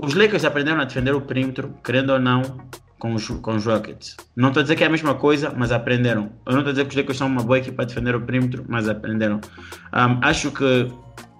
[0.00, 2.42] Os Lakers aprenderam a defender o perímetro, querendo ou não,
[2.98, 4.16] com os, com os Rockets.
[4.36, 6.30] Não estou a dizer que é a mesma coisa, mas aprenderam.
[6.46, 8.20] Eu não estou a dizer que os Lakers são uma boa equipa a defender o
[8.20, 9.40] perímetro, mas aprenderam.
[9.92, 10.88] Um, acho que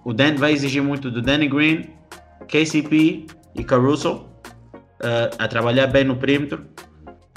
[0.03, 1.89] o Dan vai exigir muito do Danny Green,
[2.47, 4.25] KCP e Caruso
[4.73, 6.65] uh, a trabalhar bem no perímetro.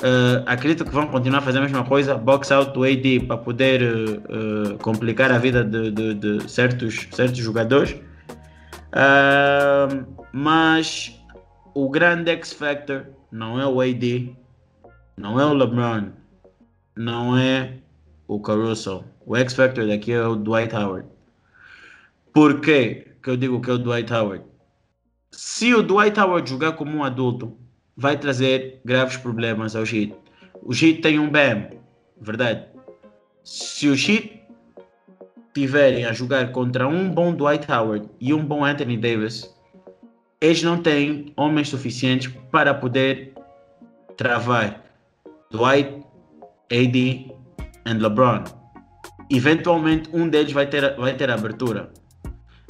[0.00, 3.36] Uh, acredito que vão continuar a fazer a mesma coisa, box out do AD para
[3.36, 7.94] poder uh, complicar a vida de, de, de, certos, certos jogadores.
[10.32, 11.20] Mas
[11.74, 14.34] o grande X Factor não é o AD,
[15.16, 16.10] não é o LeBron,
[16.96, 17.78] não é
[18.26, 19.04] o Caruso.
[19.26, 21.06] O X Factor daqui é o Dwight Howard.
[22.32, 24.44] Por que eu digo que é o Dwight Howard?
[25.30, 27.56] Se o Dwight Howard jogar como um adulto,
[27.96, 30.14] vai trazer graves problemas ao Heat.
[30.62, 31.70] O Heat tem um BAM,
[32.20, 32.66] verdade?
[33.44, 34.42] Se o Heat
[35.54, 39.52] tiverem a jogar contra um bom Dwight Howard e um bom Anthony Davis,
[40.42, 43.32] eles não têm homens suficientes para poder
[44.16, 44.82] travar
[45.52, 46.04] Dwight,
[46.68, 47.32] AD e
[47.86, 48.42] LeBron.
[49.30, 51.92] Eventualmente um deles vai ter, vai ter abertura.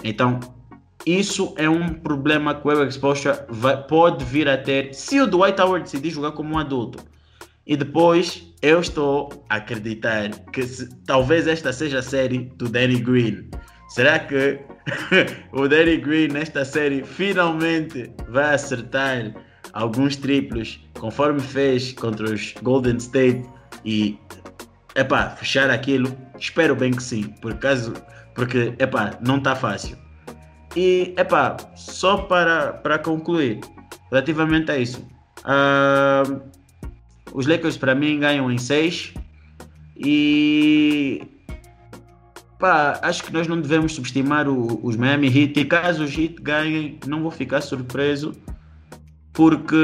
[0.05, 0.39] Então,
[1.07, 5.27] isso é um problema que o Eric Spoelstra vai, pode vir a ter se o
[5.27, 7.03] Dwight Howard decidir jogar como um adulto.
[7.67, 13.01] E depois eu estou a acreditar que se, talvez esta seja a série do Danny
[13.01, 13.49] Green.
[13.93, 14.59] Será que
[15.53, 19.35] o Danny Green nesta série finalmente vai acertar
[19.75, 23.45] alguns triplos conforme fez contra os Golden State
[23.85, 24.19] e
[24.97, 26.17] epá, fechar aquilo?
[26.39, 27.93] Espero bem que sim, por caso,
[28.35, 29.99] porque epá, não está fácil.
[30.75, 33.61] E epá, só para, para concluir,
[34.11, 35.07] relativamente a isso,
[35.41, 36.41] uh,
[37.35, 39.13] os Lakers para mim ganham em 6
[39.99, 41.32] e
[42.63, 46.37] Pá, acho que nós não devemos subestimar o, os Miami Heat e caso os Heat
[46.41, 48.37] ganhem, não vou ficar surpreso
[49.33, 49.75] porque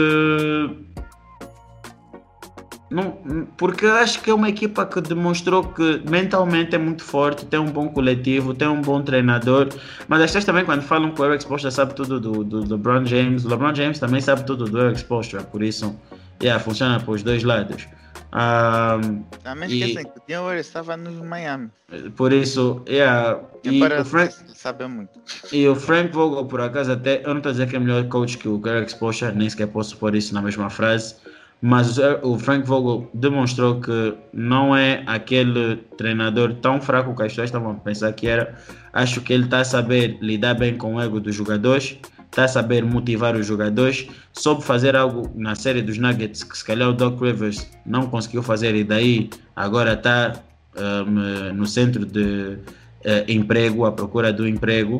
[2.88, 3.18] não,
[3.56, 7.66] porque acho que é uma equipa que demonstrou que mentalmente é muito forte, tem um
[7.66, 9.70] bom coletivo, tem um bom treinador.
[10.06, 13.04] Mas as também, quando falam que o Eric Spoelstra sabe tudo do, do, do LeBron
[13.04, 15.98] James, o LeBron James também sabe tudo do Eric Spoelstra, por isso
[16.40, 17.88] yeah, funciona para os dois lados.
[18.30, 21.70] Um, Também esquecem e, que o Dion estava no Miami.
[22.14, 25.18] Por isso, yeah, e, o Frank sabe muito.
[25.50, 28.06] E o Frank Vogel, por acaso, até eu não estou a dizer que é melhor
[28.08, 31.16] coach que o Greg Spoelstra, nem sequer posso pôr isso na mesma frase.
[31.60, 37.48] Mas o Frank Vogel demonstrou que não é aquele treinador tão fraco que as pessoas
[37.48, 38.54] estavam a pensar que era.
[38.92, 41.98] Acho que ele está a saber lidar bem com o ego dos jogadores
[42.30, 46.64] está a saber motivar os jogadores, soube fazer algo na série dos Nuggets que se
[46.64, 50.34] calhar o Doc Rivers não conseguiu fazer e daí agora está
[50.76, 54.98] um, no centro de uh, emprego, à procura do emprego,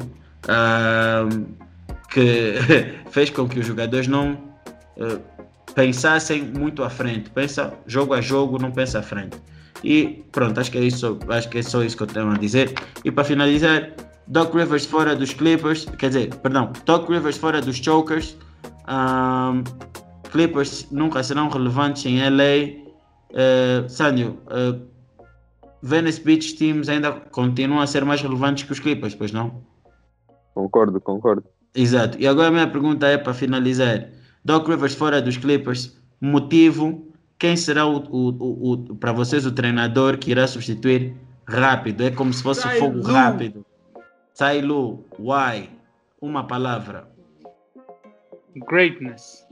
[2.11, 2.55] que
[3.11, 4.33] fez com que os jogadores não
[4.97, 5.21] uh,
[5.75, 9.37] pensassem muito à frente, pensa jogo a jogo, não pensa à frente.
[9.85, 12.37] E pronto, acho que é isso, acho que é só isso que eu tenho a
[12.37, 12.75] dizer.
[13.05, 13.93] E para finalizar,
[14.29, 18.37] Doc Rivers fora dos Clippers, quer dizer, perdão, Doc Rivers fora dos Chokers.
[18.87, 19.65] Um,
[20.31, 22.89] Clippers nunca serão relevantes em LA.
[23.31, 24.81] Uh, Sânio, uh,
[25.83, 29.63] Venice Beach Teams ainda continuam a ser mais relevantes que os Clippers, pois não?
[30.55, 31.45] Concordo, concordo.
[31.75, 32.19] Exato.
[32.21, 34.09] E agora a minha pergunta é para finalizar:
[34.45, 37.07] Doc Rivers fora dos Clippers, motivo,
[37.39, 41.15] quem será o, o, o, o para vocês o treinador que irá substituir
[41.47, 42.03] rápido?
[42.03, 43.65] É como se fosse Sai fogo rápido.
[44.39, 45.67] Sailu, why?
[46.23, 47.11] Uma palavra.
[48.69, 49.45] Greatness.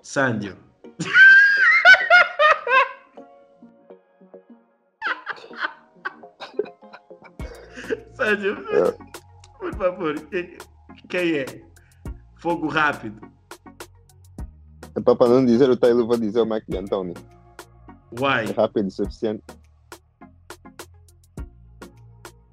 [0.00, 0.56] Sandio.
[8.14, 8.56] Sandio,
[9.58, 10.14] por favor,
[11.10, 11.44] quem, é?
[12.40, 13.20] Fogo rápido.
[14.96, 17.12] É para não dizer o Taylor, vou dizer o Mike Anthony.
[18.18, 18.48] Why?
[18.48, 19.44] É rápido o suficiente.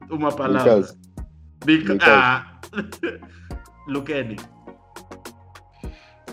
[0.09, 0.83] Uma palavra.
[1.65, 1.99] Because...
[2.03, 2.59] Ah!
[3.87, 4.37] Luquene.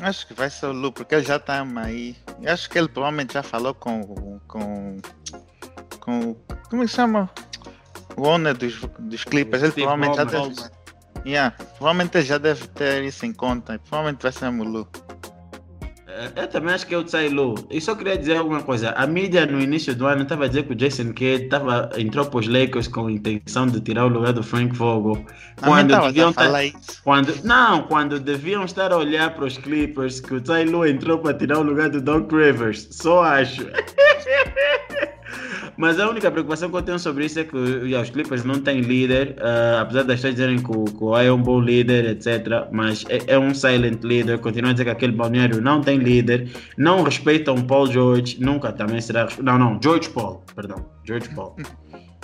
[0.01, 2.17] Acho que vai ser o Lu, porque ele já está aí.
[2.47, 4.39] Acho que ele provavelmente já falou com.
[4.47, 4.97] com.
[6.01, 6.37] com.
[6.71, 7.29] como se chama?
[8.17, 9.63] O owner dos, dos Clippers.
[9.63, 10.79] Ele Steve provavelmente já deve.
[11.27, 13.79] Yeah, provavelmente ele já deve ter isso em conta.
[13.81, 14.89] Provavelmente vai ser o Lu.
[16.35, 17.55] Eu também acho que é o Tsailu.
[17.71, 18.91] E só queria dizer alguma coisa.
[18.91, 22.27] A mídia no início do ano estava a dizer que o Jason Kidd tava, entrou
[22.27, 25.25] para os Lakers com a intenção de tirar o lugar do Frank Vogel.
[25.63, 26.51] Quando deviam estar,
[27.05, 31.35] quando Não, quando deviam estar a olhar para os Clippers, que o Tsailu entrou para
[31.35, 32.89] tirar o lugar do Doc Rivers.
[32.91, 33.67] Só acho.
[35.79, 38.81] Mas a única preocupação que eu tenho sobre isso é que os Clippers não têm
[38.81, 42.67] líder, uh, apesar das pessoas dizerem que o, o é um bom líder, etc.
[42.73, 44.41] Mas é, é um silent leader.
[44.41, 49.01] Continuam a dizer que aquele balneário não tem líder, não respeitam Paul George, nunca também
[49.01, 49.29] será.
[49.41, 51.55] Não, não, George Paul, perdão, George Paul.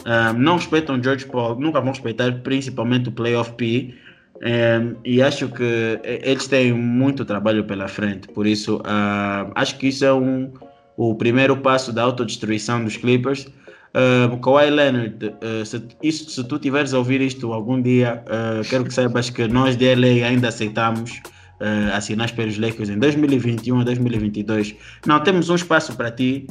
[0.04, 3.94] Um, não respeitam George Paul, nunca vão respeitar principalmente o Playoff P.
[4.42, 9.86] Um, e acho que eles têm muito trabalho pela frente, por isso uh, acho que
[9.86, 10.52] isso é um,
[10.96, 13.46] o primeiro passo da autodestruição dos Clippers.
[13.94, 15.80] Uh, Kawhi Leonard, uh, se,
[16.12, 19.94] se tu tiveres a ouvir isto algum dia, uh, quero que saibas que nós de
[19.94, 21.22] LA ainda aceitamos
[21.60, 24.74] uh, assinar pelos Lakers em 2021 a 2022.
[25.06, 26.46] Não, temos um espaço para ti,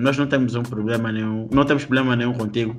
[0.00, 2.74] nós não temos um problema nenhum, não temos problema nenhum contigo.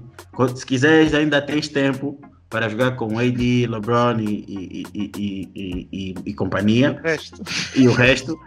[0.55, 2.19] Se quiseres, ainda tens tempo
[2.55, 6.97] para jogar com AD, LeBron e, e, e, e, e companhia.
[6.97, 7.41] O resto.
[7.75, 8.39] E o resto.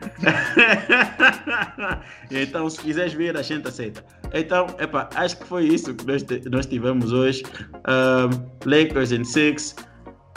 [2.32, 4.02] então, se quiseres vir, a gente aceita.
[4.32, 7.42] Então, epa, acho que foi isso que nós, nós tivemos hoje.
[7.86, 8.30] Um,
[8.64, 9.76] Lakers in six,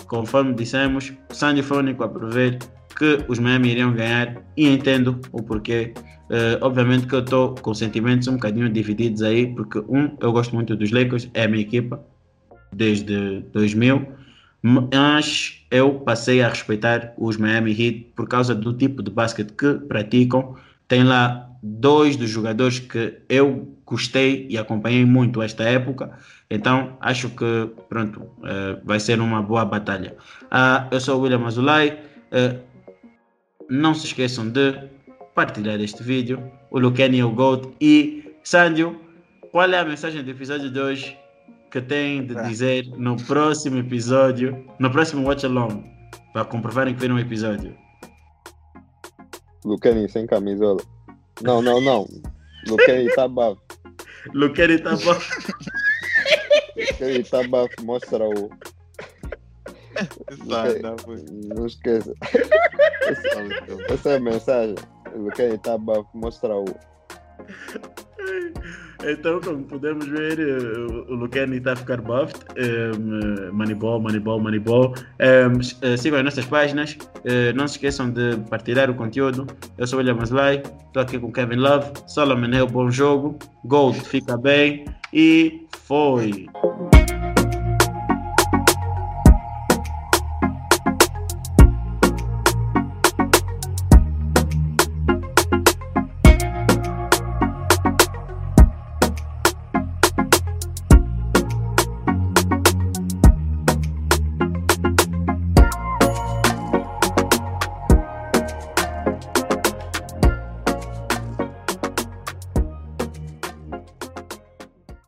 [0.08, 2.60] conforme dissemos, Sandy Fónico a prever
[2.98, 5.94] que os Miami iriam ganhar e entendo o porquê.
[6.30, 10.54] Uh, obviamente que eu estou com sentimentos um bocadinho divididos aí, porque um, eu gosto
[10.56, 12.06] muito dos Lakers, é a minha equipa,
[12.72, 14.08] desde 2000,
[14.62, 19.74] mas eu passei a respeitar os Miami Heat por causa do tipo de basquete que
[19.88, 20.56] praticam.
[20.88, 26.12] Tem lá dois dos jogadores que eu gostei e acompanhei muito esta época,
[26.50, 30.16] então acho que pronto, uh, vai ser uma boa batalha.
[30.44, 32.00] Uh, eu sou o William Azulay.
[32.32, 32.72] Uh,
[33.70, 34.74] não se esqueçam de
[35.34, 36.44] partilhar este vídeo.
[36.70, 39.00] O Luqueni o Gold e Sandio,
[39.52, 41.21] qual é a mensagem do episódio de hoje?
[41.72, 45.82] Que tem de dizer no próximo episódio, no próximo Watch Along,
[46.34, 47.76] para comprovarem que viram um episódio.
[49.64, 50.82] Luqueni sem camisola.
[51.42, 52.08] Não, não, não.
[52.68, 53.62] Luqueni tá bafo.
[54.34, 55.54] Luqueni tá bafo.
[56.78, 58.50] Luqueni tá bafo, mostra o.
[61.56, 62.14] Não esqueça.
[63.90, 64.76] Essa é a mensagem.
[65.16, 66.66] Luqueni tá bafo, mostra o.
[69.04, 70.54] Então, como podemos ver, eh,
[71.10, 72.46] o Luqueni está a ficar buffed.
[72.52, 74.94] Um, eh, Moneyball, Moneyball, Moneyball.
[75.20, 76.98] Um, eh, sigam as nossas páginas.
[77.56, 79.48] Não se esqueçam de partilhar o conteúdo.
[79.78, 80.62] Eu sou o William Maslay.
[80.88, 81.92] Estou aqui com Kevin Love.
[82.08, 83.38] Solomon Hill, bom jogo.
[83.66, 84.86] Gold, fica bem.
[85.14, 86.48] E foi.